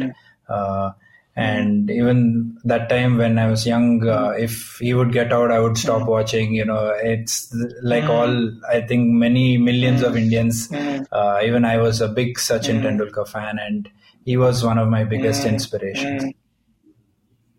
and 1.36 1.90
even 1.90 2.58
that 2.64 2.88
time 2.88 3.18
when 3.18 3.38
I 3.38 3.46
was 3.50 3.66
young, 3.66 4.06
uh, 4.08 4.30
if 4.30 4.78
he 4.80 4.94
would 4.94 5.12
get 5.12 5.32
out, 5.32 5.52
I 5.52 5.60
would 5.60 5.76
stop 5.76 6.08
watching. 6.08 6.54
You 6.54 6.64
know, 6.64 6.94
it's 7.12 7.54
like 7.82 8.04
all 8.04 8.34
I 8.68 8.80
think 8.80 9.08
many 9.26 9.58
millions 9.58 10.02
of 10.02 10.16
Indians. 10.16 10.72
Uh, 10.72 11.40
even 11.44 11.64
I 11.66 11.76
was 11.76 12.00
a 12.00 12.08
big 12.08 12.38
Sachin 12.38 12.82
Tendulkar 12.82 13.28
fan, 13.28 13.58
and 13.58 13.88
he 14.24 14.36
was 14.36 14.64
one 14.64 14.78
of 14.78 14.88
my 14.88 15.04
biggest 15.04 15.42
mm, 15.42 15.50
inspirations. 15.50 16.24
Mm, 16.24 16.34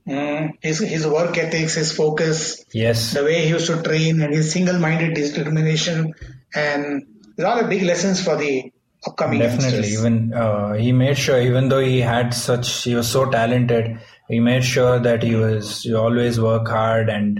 mm. 0.08 0.52
His, 0.62 0.80
his 0.80 1.08
work 1.08 1.38
ethics, 1.38 1.76
his 1.76 1.91
focus, 1.95 2.65
yes, 2.74 3.13
the 3.13 3.24
way 3.24 3.43
he 3.43 3.50
used 3.50 3.67
to 3.67 3.82
train, 3.82 4.21
and 4.21 4.34
his 4.34 4.52
single-minded 4.52 5.13
determination, 5.13 6.13
and 6.54 7.04
a 7.38 7.41
lot 7.41 7.63
of 7.63 7.69
big 7.69 7.84
lessons 7.84 8.24
for 8.24 8.36
the 8.36 8.71
upcoming. 9.06 9.39
Definitely, 9.39 9.89
youngsters. 9.89 10.00
even 10.00 10.34
uh, 10.34 10.74
he 10.74 10.91
made 10.91 11.17
sure, 11.17 11.41
even 11.41 11.69
though 11.69 11.80
he 11.80 12.02
had 12.02 12.34
such, 12.34 12.84
he 12.84 12.95
was 12.95 13.10
so 13.10 13.30
talented, 13.30 14.00
he 14.30 14.39
made 14.39 14.63
sure 14.63 15.00
that 15.00 15.24
he 15.24 15.36
was 15.36 15.82
he 15.84 15.93
always 15.93 16.39
work 16.39 16.67
hard 16.67 17.10
and 17.10 17.39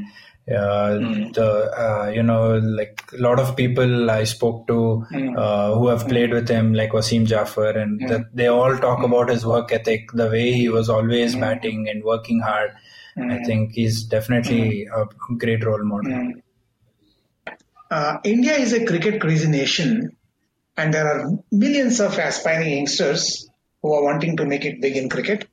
mm. 0.60 1.34
the 1.34 1.50
uh, 1.84 2.08
you 2.10 2.24
know 2.24 2.58
like 2.58 3.02
a 3.14 3.18
lot 3.18 3.40
of 3.40 3.56
people 3.56 4.10
I 4.12 4.24
spoke 4.24 4.68
to 4.68 5.06
mm. 5.12 5.38
uh, 5.38 5.76
who 5.76 5.88
have 5.88 6.08
played 6.08 6.32
with 6.32 6.50
him 6.50 6.74
like 6.74 6.92
Wasim 6.92 7.26
Jaffer 7.26 7.70
and 7.70 8.02
mm. 8.02 8.08
the, 8.08 8.30
they 8.34 8.48
all 8.48 8.78
talk 8.78 9.00
hmm. 9.00 9.06
about 9.06 9.30
his 9.30 9.46
work 9.46 9.72
ethic 9.72 10.12
the 10.14 10.30
way 10.30 10.52
he 10.54 10.70
was 10.70 10.90
always 10.90 11.34
hmm. 11.34 11.42
batting 11.42 11.90
and 11.90 12.04
working 12.04 12.40
hard 12.40 12.72
I 13.18 13.22
hmm. 13.22 13.44
think 13.44 13.74
he's 13.74 14.04
definitely 14.04 14.86
a 14.86 15.06
great 15.38 15.66
role 15.66 15.84
model 15.84 16.34
uh, 17.90 18.18
India 18.24 18.54
is 18.54 18.74
a 18.74 18.86
cricket 18.86 19.22
crazy 19.22 19.50
nation 19.50 20.16
and 20.78 20.94
there 20.94 21.08
are 21.08 21.32
millions 21.52 22.00
of 22.00 22.18
aspiring 22.18 22.78
youngsters 22.78 23.50
who 23.82 23.94
are 23.94 24.04
wanting 24.04 24.38
to 24.38 24.46
make 24.46 24.66
it 24.66 24.82
big 24.82 24.96
in 24.96 25.10
cricket 25.10 25.48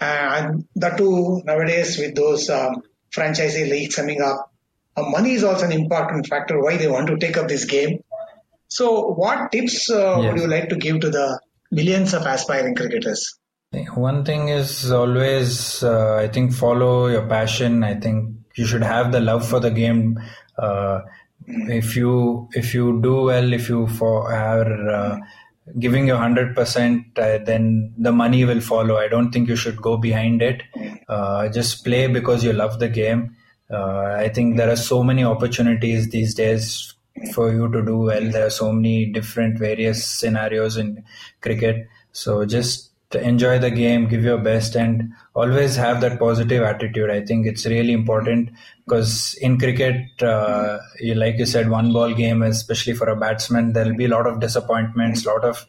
and 0.00 0.66
that 0.76 0.96
too 0.98 1.42
nowadays 1.44 1.98
with 1.98 2.14
those 2.14 2.50
um, 2.50 2.82
franchisee 3.14 3.68
leagues 3.68 3.96
coming 3.96 4.20
up. 4.20 4.50
Uh, 4.96 5.02
money 5.02 5.32
is 5.32 5.44
also 5.44 5.66
an 5.66 5.72
important 5.72 6.26
factor 6.26 6.60
why 6.62 6.76
they 6.76 6.88
want 6.88 7.08
to 7.08 7.16
take 7.16 7.36
up 7.36 7.48
this 7.48 7.64
game. 7.64 8.02
So, 8.68 9.12
what 9.12 9.52
tips 9.52 9.90
uh, 9.90 10.18
yes. 10.20 10.32
would 10.32 10.40
you 10.40 10.48
like 10.48 10.68
to 10.70 10.76
give 10.76 11.00
to 11.00 11.10
the 11.10 11.40
millions 11.70 12.14
of 12.14 12.26
aspiring 12.26 12.74
cricketers? 12.74 13.38
One 13.94 14.24
thing 14.24 14.48
is 14.48 14.90
always, 14.92 15.82
uh, 15.82 16.16
I 16.16 16.28
think, 16.28 16.52
follow 16.52 17.08
your 17.08 17.26
passion. 17.26 17.82
I 17.82 17.94
think 17.94 18.36
you 18.54 18.66
should 18.66 18.82
have 18.82 19.10
the 19.10 19.20
love 19.20 19.48
for 19.48 19.58
the 19.58 19.70
game. 19.70 20.20
Uh, 20.56 21.00
if 21.46 21.96
you 21.96 22.48
if 22.52 22.72
you 22.74 23.00
do 23.02 23.22
well, 23.22 23.52
if 23.52 23.68
you 23.68 23.86
for 23.86 24.32
are 24.32 24.90
uh, 24.90 25.18
giving 25.78 26.06
your 26.06 26.18
100% 26.18 27.18
uh, 27.18 27.44
then 27.44 27.92
the 27.96 28.12
money 28.12 28.44
will 28.44 28.60
follow. 28.60 28.96
I 28.96 29.08
don't 29.08 29.32
think 29.32 29.48
you 29.48 29.56
should 29.56 29.80
go 29.80 29.96
behind 29.96 30.42
it. 30.42 30.62
Uh, 31.08 31.48
just 31.48 31.84
play 31.84 32.06
because 32.06 32.44
you 32.44 32.52
love 32.52 32.78
the 32.78 32.88
game. 32.88 33.36
Uh, 33.70 34.16
i 34.18 34.28
think 34.28 34.58
there 34.58 34.70
are 34.70 34.76
so 34.76 35.02
many 35.02 35.24
opportunities 35.24 36.10
these 36.10 36.34
days 36.34 36.94
for 37.32 37.50
you 37.50 37.70
to 37.72 37.82
do 37.82 37.98
well. 37.98 38.30
There 38.30 38.46
are 38.46 38.50
so 38.50 38.72
many 38.72 39.06
different 39.06 39.58
various 39.58 40.06
scenarios 40.06 40.76
in 40.76 41.02
cricket. 41.40 41.88
So 42.12 42.44
just 42.44 42.90
enjoy 43.16 43.58
the 43.58 43.70
game 43.70 44.08
give 44.08 44.24
your 44.24 44.38
best 44.38 44.74
and 44.74 45.12
always 45.34 45.76
have 45.76 46.00
that 46.00 46.18
positive 46.18 46.62
attitude. 46.62 47.10
I 47.10 47.24
think 47.24 47.46
it's 47.46 47.66
really 47.66 47.92
important 47.92 48.50
because 48.86 49.36
in 49.40 49.58
cricket 49.58 50.22
uh, 50.22 50.78
you, 51.00 51.14
like 51.14 51.38
you 51.38 51.46
said 51.46 51.70
one 51.70 51.92
ball 51.92 52.12
game 52.14 52.42
especially 52.42 52.94
for 52.94 53.08
a 53.08 53.16
batsman 53.16 53.72
there'll 53.72 53.96
be 53.96 54.04
a 54.04 54.08
lot 54.08 54.26
of 54.26 54.40
disappointments 54.40 55.24
a 55.24 55.28
lot 55.28 55.44
of 55.44 55.66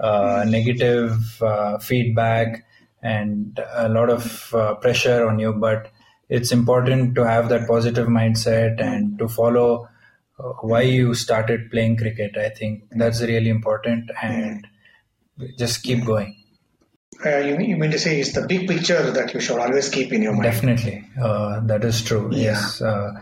uh, 0.00 0.44
negative 0.48 1.42
uh, 1.42 1.78
feedback 1.78 2.64
and 3.02 3.60
a 3.74 3.88
lot 3.88 4.10
of 4.10 4.54
uh, 4.54 4.74
pressure 4.76 5.26
on 5.26 5.38
you. 5.38 5.52
But 5.52 5.90
it's 6.28 6.52
important 6.52 7.14
to 7.16 7.26
have 7.26 7.48
that 7.48 7.66
positive 7.66 8.06
mindset 8.08 8.80
and 8.80 9.18
to 9.18 9.28
follow 9.28 9.88
uh, 10.38 10.42
why 10.62 10.82
you 10.82 11.14
started 11.14 11.70
playing 11.70 11.96
cricket. 11.96 12.36
I 12.36 12.48
think 12.50 12.84
that's 12.90 13.20
really 13.20 13.50
important 13.50 14.10
and 14.22 14.66
just 15.58 15.82
keep 15.82 16.04
going 16.04 16.36
uh, 17.24 17.38
you, 17.38 17.56
mean, 17.56 17.70
you 17.70 17.76
mean 17.76 17.90
to 17.90 17.98
say 17.98 18.20
it's 18.20 18.32
the 18.32 18.46
big 18.46 18.68
picture 18.68 19.10
that 19.10 19.34
you 19.34 19.40
should 19.40 19.58
always 19.58 19.88
keep 19.88 20.12
in 20.12 20.22
your 20.22 20.32
mind. 20.32 20.44
Definitely, 20.44 21.04
uh, 21.20 21.60
that 21.60 21.84
is 21.84 22.02
true. 22.02 22.30
Yeah. 22.32 22.42
Yes. 22.42 22.80
Uh, 22.80 23.20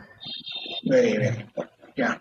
very 0.86 1.18
well. 1.18 1.66
Yeah. 1.96 2.18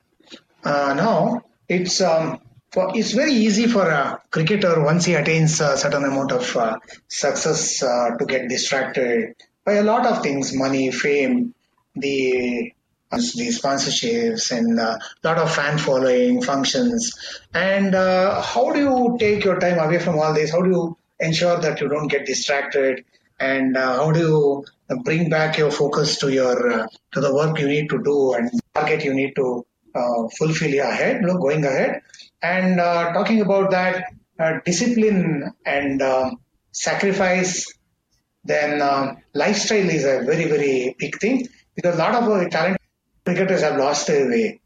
Uh, 0.63 0.93
now 0.93 1.43
it's 1.69 2.01
um, 2.01 2.41
for 2.71 2.91
it's 2.95 3.11
very 3.11 3.33
easy 3.33 3.67
for 3.67 3.87
a 3.87 4.21
cricketer 4.31 4.83
once 4.83 5.05
he 5.05 5.13
attains 5.13 5.61
a 5.61 5.77
certain 5.77 6.03
amount 6.03 6.31
of 6.31 6.57
uh, 6.57 6.77
success 7.07 7.83
uh, 7.83 8.17
to 8.17 8.25
get 8.25 8.49
distracted 8.49 9.35
by 9.63 9.73
a 9.73 9.83
lot 9.83 10.05
of 10.05 10.23
things, 10.23 10.53
money, 10.53 10.91
fame, 10.91 11.53
the 11.95 12.73
the 13.09 13.47
sponsorships 13.49 14.51
and 14.51 14.77
a 14.79 14.99
lot 15.23 15.37
of 15.37 15.53
fan 15.53 15.77
following 15.77 16.41
functions 16.41 17.13
and 17.53 17.95
uh, 17.95 18.41
how 18.41 18.73
do 18.73 18.79
you 18.79 19.15
take 19.17 19.45
your 19.45 19.57
time 19.61 19.79
away 19.79 19.97
from 19.97 20.19
all 20.19 20.33
this 20.33 20.51
how 20.51 20.61
do 20.61 20.69
you 20.69 20.97
ensure 21.19 21.59
that 21.59 21.81
you 21.81 21.87
don't 21.87 22.07
get 22.07 22.25
distracted 22.25 23.03
and 23.39 23.77
uh, 23.77 23.97
how 23.97 24.11
do 24.11 24.19
you 24.19 24.65
bring 25.03 25.29
back 25.29 25.57
your 25.57 25.71
focus 25.71 26.17
to 26.19 26.31
your 26.31 26.71
uh, 26.71 26.87
to 27.11 27.21
the 27.21 27.33
work 27.33 27.59
you 27.59 27.67
need 27.67 27.89
to 27.89 28.01
do 28.03 28.33
and 28.33 28.49
target 28.73 29.03
you 29.03 29.13
need 29.13 29.35
to 29.35 29.65
uh, 29.95 30.27
fulfill 30.37 30.73
ahead 30.79 31.23
going 31.23 31.65
ahead. 31.65 32.01
And 32.41 32.79
uh, 32.79 33.13
talking 33.13 33.41
about 33.41 33.71
that 33.71 34.05
uh, 34.39 34.59
discipline 34.65 35.51
and 35.65 36.01
uh, 36.01 36.31
sacrifice 36.71 37.73
then 38.43 38.79
lifestyle 39.33 39.89
is 39.89 40.05
a 40.05 40.21
very 40.23 40.45
very 40.45 40.95
big 40.97 41.19
thing 41.19 41.47
because 41.75 41.95
a 41.95 41.97
lot 41.97 42.15
of 42.15 42.49
talented 42.49 42.79
cricketers 43.25 43.61
have 43.61 43.77
lost 43.77 44.07
their 44.07 44.29
way 44.29 44.61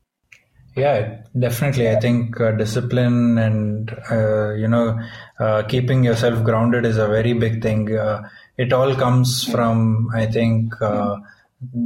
yeah, 0.76 1.24
definitely. 1.38 1.90
I 1.90 2.00
think 2.00 2.40
uh, 2.40 2.52
discipline 2.52 3.38
and 3.38 3.92
uh, 4.10 4.54
you 4.54 4.68
know 4.68 5.00
uh, 5.40 5.64
keeping 5.64 6.04
yourself 6.04 6.44
grounded 6.44 6.86
is 6.86 6.98
a 6.98 7.08
very 7.08 7.34
big 7.34 7.62
thing. 7.62 7.96
Uh, 7.96 8.28
it 8.58 8.72
all 8.72 8.96
comes 8.96 9.44
from 9.44 10.10
I 10.14 10.28
think 10.28 10.82
uh, 10.82 11.18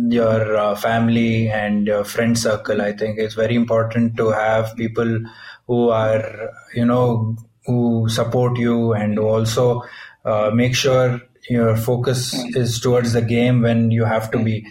your 0.08 0.56
uh, 0.56 0.76
family 0.76 1.50
and 1.50 1.88
your 1.88 2.04
friend 2.04 2.38
circle. 2.38 2.82
I 2.82 2.92
think 2.92 3.18
it's 3.18 3.34
very 3.34 3.56
important 3.56 4.18
to 4.18 4.30
have 4.30 4.76
people 4.76 5.20
who 5.66 5.90
are 5.90 6.52
you 6.76 6.86
know 6.86 7.38
who 7.66 8.08
support 8.08 8.58
you 8.58 8.94
and 8.94 9.18
also 9.18 9.82
make 10.54 10.76
sure 10.76 11.20
your 11.50 11.76
focus 11.76 12.34
is 12.56 12.80
towards 12.80 13.14
the 13.14 13.22
game 13.22 13.62
when 13.62 13.90
you 13.90 14.06
have 14.06 14.30
to 14.32 14.38
be 14.38 14.68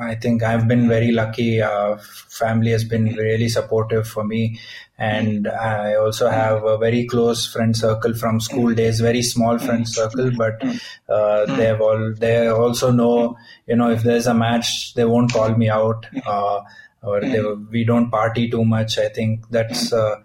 I 0.00 0.14
think 0.14 0.42
I've 0.42 0.66
been 0.66 0.88
very 0.88 1.12
lucky. 1.12 1.60
Uh, 1.60 1.96
family 2.28 2.70
has 2.70 2.84
been 2.84 3.14
really 3.14 3.48
supportive 3.48 4.08
for 4.08 4.24
me, 4.24 4.58
and 4.98 5.46
I 5.46 5.94
also 5.94 6.28
have 6.28 6.64
a 6.64 6.78
very 6.78 7.06
close 7.06 7.46
friend 7.46 7.76
circle 7.76 8.14
from 8.14 8.40
school 8.40 8.74
days. 8.74 9.00
Very 9.00 9.22
small 9.22 9.58
friend 9.58 9.86
circle, 9.88 10.30
but 10.36 10.62
uh, 11.08 11.46
they 11.56 11.66
have 11.66 11.80
all 11.80 12.14
they 12.14 12.48
also 12.48 12.90
know. 12.90 13.36
You 13.66 13.76
know, 13.76 13.90
if 13.90 14.02
there's 14.02 14.26
a 14.26 14.34
match, 14.34 14.94
they 14.94 15.04
won't 15.04 15.32
call 15.32 15.54
me 15.54 15.68
out. 15.68 16.06
Uh, 16.26 16.60
or 17.02 17.20
they, 17.20 17.42
we 17.70 17.84
don't 17.84 18.10
party 18.10 18.50
too 18.50 18.64
much. 18.64 18.98
I 18.98 19.08
think 19.08 19.48
that's. 19.50 19.92
Uh, 19.92 20.16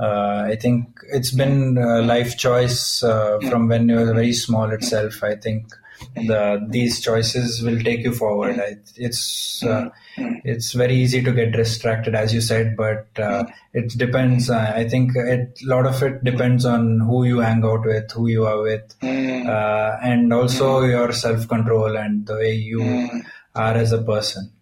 uh, 0.00 0.44
I 0.46 0.56
think 0.56 0.98
it's 1.12 1.30
been 1.30 1.78
a 1.78 2.02
life 2.02 2.36
choice 2.36 3.02
uh, 3.02 3.38
from 3.48 3.68
when 3.68 3.88
you 3.88 3.96
were 3.96 4.14
very 4.14 4.32
small 4.32 4.70
itself. 4.70 5.22
I 5.22 5.36
think 5.36 5.74
the 6.14 6.66
these 6.68 7.00
choices 7.00 7.62
will 7.62 7.78
take 7.80 8.00
you 8.00 8.14
forward. 8.14 8.60
It's 8.96 9.62
uh, 9.64 9.90
it's 10.16 10.72
very 10.72 10.96
easy 10.96 11.22
to 11.22 11.32
get 11.32 11.52
distracted, 11.52 12.14
as 12.14 12.34
you 12.34 12.40
said, 12.40 12.76
but 12.76 13.06
uh, 13.18 13.44
it 13.72 13.96
depends. 13.96 14.50
Uh, 14.50 14.72
I 14.74 14.88
think 14.88 15.16
a 15.16 15.48
lot 15.62 15.86
of 15.86 16.02
it 16.02 16.24
depends 16.24 16.64
on 16.64 17.00
who 17.00 17.24
you 17.24 17.40
hang 17.40 17.64
out 17.64 17.84
with, 17.84 18.10
who 18.12 18.28
you 18.28 18.46
are 18.46 18.62
with, 18.62 18.94
uh, 19.02 19.96
and 20.02 20.32
also 20.32 20.82
your 20.82 21.12
self 21.12 21.48
control 21.48 21.96
and 21.96 22.26
the 22.26 22.34
way 22.34 22.54
you 22.54 23.22
are 23.54 23.74
as 23.74 23.92
a 23.92 24.02
person. 24.02 24.52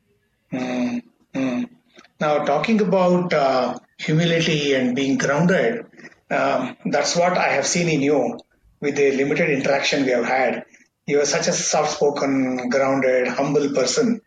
Now, 2.20 2.44
talking 2.44 2.82
about 2.82 3.32
uh, 3.32 3.78
humility 3.96 4.74
and 4.74 4.94
being 4.94 5.16
grounded, 5.16 5.86
um, 6.30 6.76
that's 6.84 7.16
what 7.16 7.38
I 7.38 7.48
have 7.48 7.66
seen 7.66 7.88
in 7.88 8.02
you 8.02 8.38
with 8.80 8.96
the 8.96 9.12
limited 9.12 9.48
interaction 9.50 10.04
we 10.04 10.10
have 10.10 10.26
had. 10.26 10.64
You 11.10 11.20
are 11.20 11.26
such 11.26 11.48
a 11.48 11.52
soft 11.52 11.92
spoken, 11.96 12.68
grounded, 12.68 13.28
humble 13.28 13.68
person. 13.78 14.20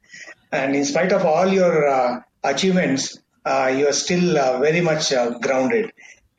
And 0.52 0.76
in 0.76 0.86
spite 0.86 1.12
of 1.12 1.26
all 1.26 1.48
your 1.48 1.88
uh, 1.88 2.22
achievements, 2.44 3.18
uh, 3.46 3.74
you 3.78 3.88
are 3.88 3.98
still 4.06 4.38
uh, 4.38 4.60
very 4.60 4.82
much 4.82 5.12
uh, 5.12 5.40
grounded. 5.40 5.92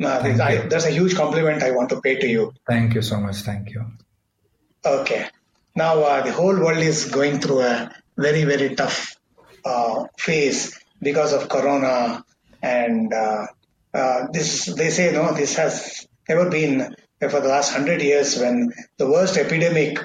Uh, 0.03 0.35
I, 0.43 0.67
that's 0.69 0.87
a 0.87 0.91
huge 0.91 1.15
compliment 1.17 1.63
I 1.63 1.71
want 1.71 1.91
to 1.91 2.01
pay 2.01 2.17
to 2.17 2.27
you. 2.27 2.53
Thank 2.67 2.95
you 2.95 3.03
so 3.03 3.19
much. 3.19 3.37
Thank 3.37 3.71
you. 3.71 3.85
Okay. 4.85 5.29
Now, 5.75 6.01
uh, 6.03 6.23
the 6.23 6.33
whole 6.33 6.57
world 6.67 6.79
is 6.93 7.07
going 7.11 7.41
through 7.41 7.63
a 7.63 7.91
very, 8.17 8.45
very 8.45 8.75
tough 8.75 9.17
phase 10.19 10.79
because 11.01 11.33
of 11.33 11.49
corona 11.49 12.25
and 12.63 13.13
uh, 13.13 13.47
uh, 13.93 14.27
this 14.33 14.65
they 14.81 14.91
say 14.91 15.13
no 15.13 15.33
this 15.35 15.57
has 15.57 16.07
never 16.29 16.49
been 16.51 16.97
for 17.21 17.41
the 17.41 17.49
last 17.49 17.73
100 17.73 18.03
years 18.03 18.39
when 18.39 18.73
the 18.99 19.09
worst 19.09 19.37
epidemic 19.37 19.99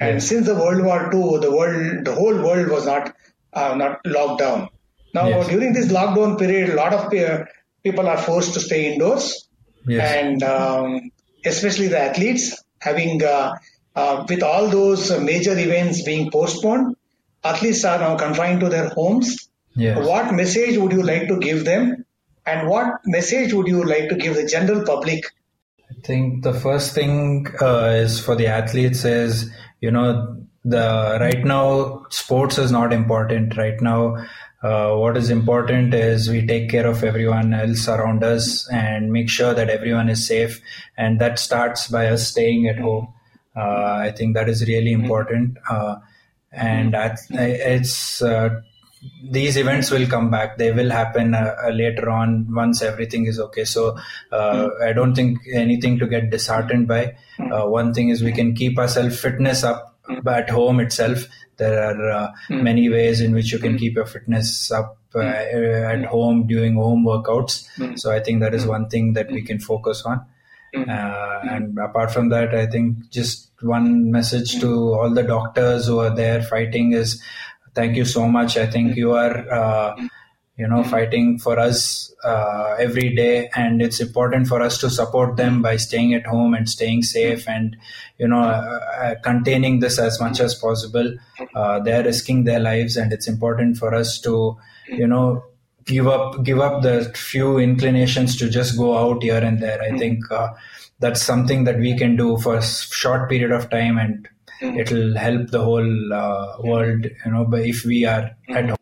and 0.00 0.22
since 0.22 0.46
the 0.46 0.54
world 0.54 0.82
war 0.88 1.00
ii 1.14 1.38
the 1.44 1.52
world 1.58 2.04
the 2.08 2.14
whole 2.20 2.38
world 2.46 2.68
was 2.68 2.86
not 2.86 3.14
uh, 3.52 3.74
not 3.82 3.94
locked 4.16 4.38
down 4.44 4.68
now 5.14 5.26
yes. 5.28 5.48
during 5.48 5.72
this 5.72 5.88
lockdown 5.98 6.38
period 6.42 6.70
a 6.70 6.78
lot 6.82 6.92
of 6.98 7.10
people 7.86 8.06
are 8.12 8.20
forced 8.28 8.52
to 8.54 8.60
stay 8.60 8.92
indoors 8.92 9.48
yes. 9.86 10.12
and 10.18 10.42
um, 10.42 11.10
especially 11.44 11.88
the 11.88 12.00
athletes 12.08 12.44
having 12.80 13.22
uh, 13.24 13.54
uh, 13.94 14.24
with 14.28 14.42
all 14.42 14.68
those 14.68 15.02
major 15.32 15.56
events 15.66 16.02
being 16.10 16.30
postponed 16.30 16.94
athletes 17.44 17.84
are 17.84 17.98
now 17.98 18.14
confined 18.16 18.60
to 18.60 18.68
their 18.68 18.88
homes 19.00 19.46
Yes. 19.76 20.06
What 20.06 20.32
message 20.32 20.78
would 20.78 20.92
you 20.92 21.02
like 21.02 21.28
to 21.28 21.38
give 21.38 21.64
them? 21.64 22.06
And 22.46 22.68
what 22.68 23.00
message 23.04 23.52
would 23.52 23.66
you 23.66 23.84
like 23.84 24.08
to 24.08 24.14
give 24.14 24.34
the 24.34 24.46
general 24.46 24.84
public? 24.86 25.24
I 25.90 25.94
think 26.02 26.42
the 26.42 26.54
first 26.54 26.94
thing 26.94 27.46
uh, 27.60 27.92
is 27.94 28.18
for 28.20 28.34
the 28.34 28.48
athletes 28.48 29.04
is, 29.04 29.50
you 29.80 29.90
know, 29.90 30.36
the 30.64 31.18
right 31.20 31.44
now 31.44 32.04
sports 32.10 32.58
is 32.58 32.72
not 32.72 32.92
important 32.92 33.56
right 33.56 33.80
now. 33.80 34.16
Uh, 34.62 34.96
what 34.96 35.16
is 35.16 35.30
important 35.30 35.94
is 35.94 36.28
we 36.28 36.44
take 36.44 36.68
care 36.68 36.86
of 36.86 37.04
everyone 37.04 37.54
else 37.54 37.86
around 37.86 38.24
us 38.24 38.68
and 38.72 39.12
make 39.12 39.28
sure 39.30 39.54
that 39.54 39.70
everyone 39.70 40.08
is 40.08 40.26
safe. 40.26 40.60
And 40.96 41.20
that 41.20 41.38
starts 41.38 41.86
by 41.86 42.08
us 42.08 42.26
staying 42.26 42.66
at 42.66 42.78
home. 42.78 43.12
Uh, 43.54 44.00
I 44.00 44.12
think 44.16 44.34
that 44.34 44.48
is 44.48 44.66
really 44.66 44.92
important. 44.92 45.56
Uh, 45.70 45.96
and 46.50 46.96
it's 47.30 48.20
uh, 48.22 48.60
these 49.22 49.56
events 49.56 49.90
will 49.90 50.06
come 50.06 50.30
back. 50.30 50.58
They 50.58 50.72
will 50.72 50.90
happen 50.90 51.34
uh, 51.34 51.54
uh, 51.64 51.70
later 51.70 52.10
on 52.10 52.46
once 52.54 52.82
everything 52.82 53.26
is 53.26 53.40
okay. 53.40 53.64
So 53.64 53.96
uh, 54.32 54.68
i 54.84 54.92
don't 54.92 55.14
think 55.14 55.38
anything 55.52 55.98
to 55.98 56.06
get 56.06 56.30
disheartened 56.30 56.88
by. 56.88 57.16
Uh, 57.38 57.66
one 57.66 57.92
thing 57.94 58.08
is 58.10 58.22
we 58.22 58.32
can 58.32 58.54
keep 58.54 58.78
ourselves 58.78 59.20
fitness 59.20 59.64
up 59.64 59.96
at 60.26 60.50
home 60.50 60.80
itself. 60.80 61.26
There 61.56 61.82
are 61.82 62.10
uh, 62.10 62.32
many 62.50 62.88
ways 62.88 63.20
in 63.20 63.32
which 63.32 63.52
you 63.52 63.58
can 63.58 63.78
keep 63.78 63.94
your 63.94 64.06
fitness 64.06 64.70
up 64.70 64.98
uh, 65.14 65.20
at 65.20 66.04
home 66.04 66.46
doing 66.46 66.74
home 66.74 67.04
workouts. 67.04 67.66
So 67.98 68.12
i 68.12 68.20
think 68.20 68.40
that 68.40 68.54
is 68.54 68.66
one 68.66 68.88
thing 68.88 69.14
that 69.14 69.30
we 69.30 69.42
can 69.42 69.58
focus 69.58 70.02
on. 70.02 70.24
And 70.74 71.78
apart 71.78 72.12
from 72.12 72.28
that 72.30 72.54
i 72.54 72.66
think 72.66 73.08
just 73.10 73.46
one 73.62 74.10
message 74.10 74.60
to 74.60 74.92
all 74.94 75.10
the 75.10 75.22
doctors 75.22 75.86
who 75.86 75.98
are 76.00 76.14
there 76.14 76.42
fighting 76.42 76.92
is 76.92 77.22
thank 77.76 77.94
you 77.94 78.04
so 78.04 78.26
much. 78.26 78.56
I 78.56 78.66
think 78.66 78.96
you 78.96 79.12
are, 79.12 79.48
uh, 79.52 79.96
you 80.56 80.66
know, 80.66 80.82
fighting 80.82 81.38
for 81.38 81.58
us 81.60 82.12
uh, 82.24 82.74
every 82.80 83.14
day, 83.14 83.50
and 83.54 83.82
it's 83.82 84.00
important 84.00 84.48
for 84.48 84.60
us 84.62 84.78
to 84.78 84.90
support 84.90 85.36
them 85.36 85.62
by 85.62 85.76
staying 85.76 86.14
at 86.14 86.26
home 86.26 86.54
and 86.54 86.68
staying 86.68 87.02
safe, 87.02 87.46
and 87.46 87.76
you 88.18 88.26
know, 88.26 88.40
uh, 88.40 88.80
uh 89.02 89.14
containing 89.22 89.80
this 89.80 89.98
as 89.98 90.18
much 90.18 90.40
as 90.40 90.54
possible. 90.54 91.14
Uh, 91.54 91.78
they're 91.80 92.02
risking 92.02 92.44
their 92.44 92.58
lives, 92.60 92.96
and 92.96 93.12
it's 93.12 93.28
important 93.28 93.76
for 93.76 93.94
us 93.94 94.18
to, 94.20 94.56
you 94.88 95.06
know, 95.06 95.44
give 95.84 96.08
up 96.08 96.42
give 96.42 96.58
up 96.58 96.82
the 96.82 97.04
few 97.14 97.58
inclinations 97.58 98.36
to 98.38 98.48
just 98.48 98.78
go 98.78 98.96
out 98.96 99.22
here 99.22 99.44
and 99.50 99.62
there. 99.62 99.80
I 99.82 99.96
think 99.98 100.32
uh, 100.32 100.48
that's 100.98 101.22
something 101.22 101.64
that 101.64 101.78
we 101.78 101.96
can 101.98 102.16
do 102.16 102.38
for 102.38 102.56
a 102.56 102.62
short 102.62 103.28
period 103.28 103.52
of 103.52 103.68
time 103.68 103.98
and. 103.98 104.28
It'll 104.60 105.16
help 105.16 105.50
the 105.50 105.62
whole 105.62 106.12
uh, 106.12 106.56
world 106.60 107.04
you 107.04 107.30
know 107.30 107.44
but 107.44 107.60
if 107.60 107.84
we 107.84 108.04
are 108.04 108.30
mm. 108.48 108.56
at 108.56 108.68
home. 108.68 108.76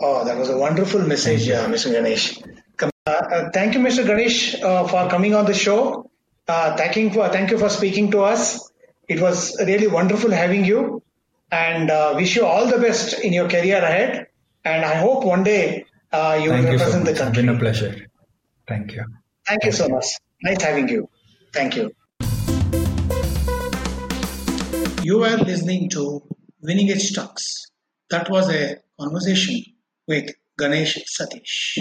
Oh 0.00 0.24
that 0.24 0.38
was 0.38 0.48
a 0.48 0.56
wonderful 0.56 1.02
message 1.02 1.48
uh, 1.48 1.66
mr 1.68 1.92
ganesh. 1.92 2.38
Uh, 2.80 3.10
uh, 3.10 3.50
thank 3.50 3.74
you 3.74 3.80
mr 3.80 4.06
ganesh 4.06 4.54
uh, 4.62 4.86
for 4.86 5.08
coming 5.08 5.34
on 5.34 5.44
the 5.44 5.54
show. 5.54 6.10
Uh, 6.46 6.76
thanking 6.76 7.12
for 7.12 7.28
thank 7.28 7.50
you 7.50 7.58
for 7.58 7.68
speaking 7.68 8.10
to 8.12 8.22
us. 8.22 8.70
It 9.08 9.20
was 9.20 9.56
really 9.66 9.86
wonderful 9.86 10.30
having 10.30 10.64
you. 10.64 11.02
And 11.50 11.90
wish 12.16 12.36
you 12.36 12.44
all 12.44 12.66
the 12.66 12.78
best 12.78 13.18
in 13.20 13.32
your 13.32 13.48
career 13.48 13.78
ahead. 13.78 14.26
And 14.64 14.84
i 14.84 14.94
hope 14.96 15.24
one 15.24 15.44
day 15.44 15.86
you 16.12 16.50
will 16.50 16.62
represent 16.62 17.06
so 17.06 17.12
the 17.12 17.18
country 17.18 17.42
it's 17.42 17.46
been 17.46 17.48
a 17.48 17.58
pleasure. 17.58 18.06
Thank 18.66 18.92
you. 18.92 19.04
Thank, 19.46 19.62
thank 19.62 19.64
you 19.64 19.72
so 19.72 19.88
much. 19.88 20.04
Nice 20.42 20.62
having 20.62 20.90
you. 20.90 21.08
Thank 21.54 21.76
you 21.76 21.90
You 25.08 25.24
are 25.24 25.38
listening 25.38 25.88
to 25.96 26.22
Winning 26.60 26.90
Edge 26.90 27.14
Talks. 27.14 27.70
That 28.10 28.28
was 28.28 28.50
a 28.50 28.76
conversation 29.00 29.64
with 30.06 30.34
Ganesh 30.58 30.98
Satish. 31.18 31.78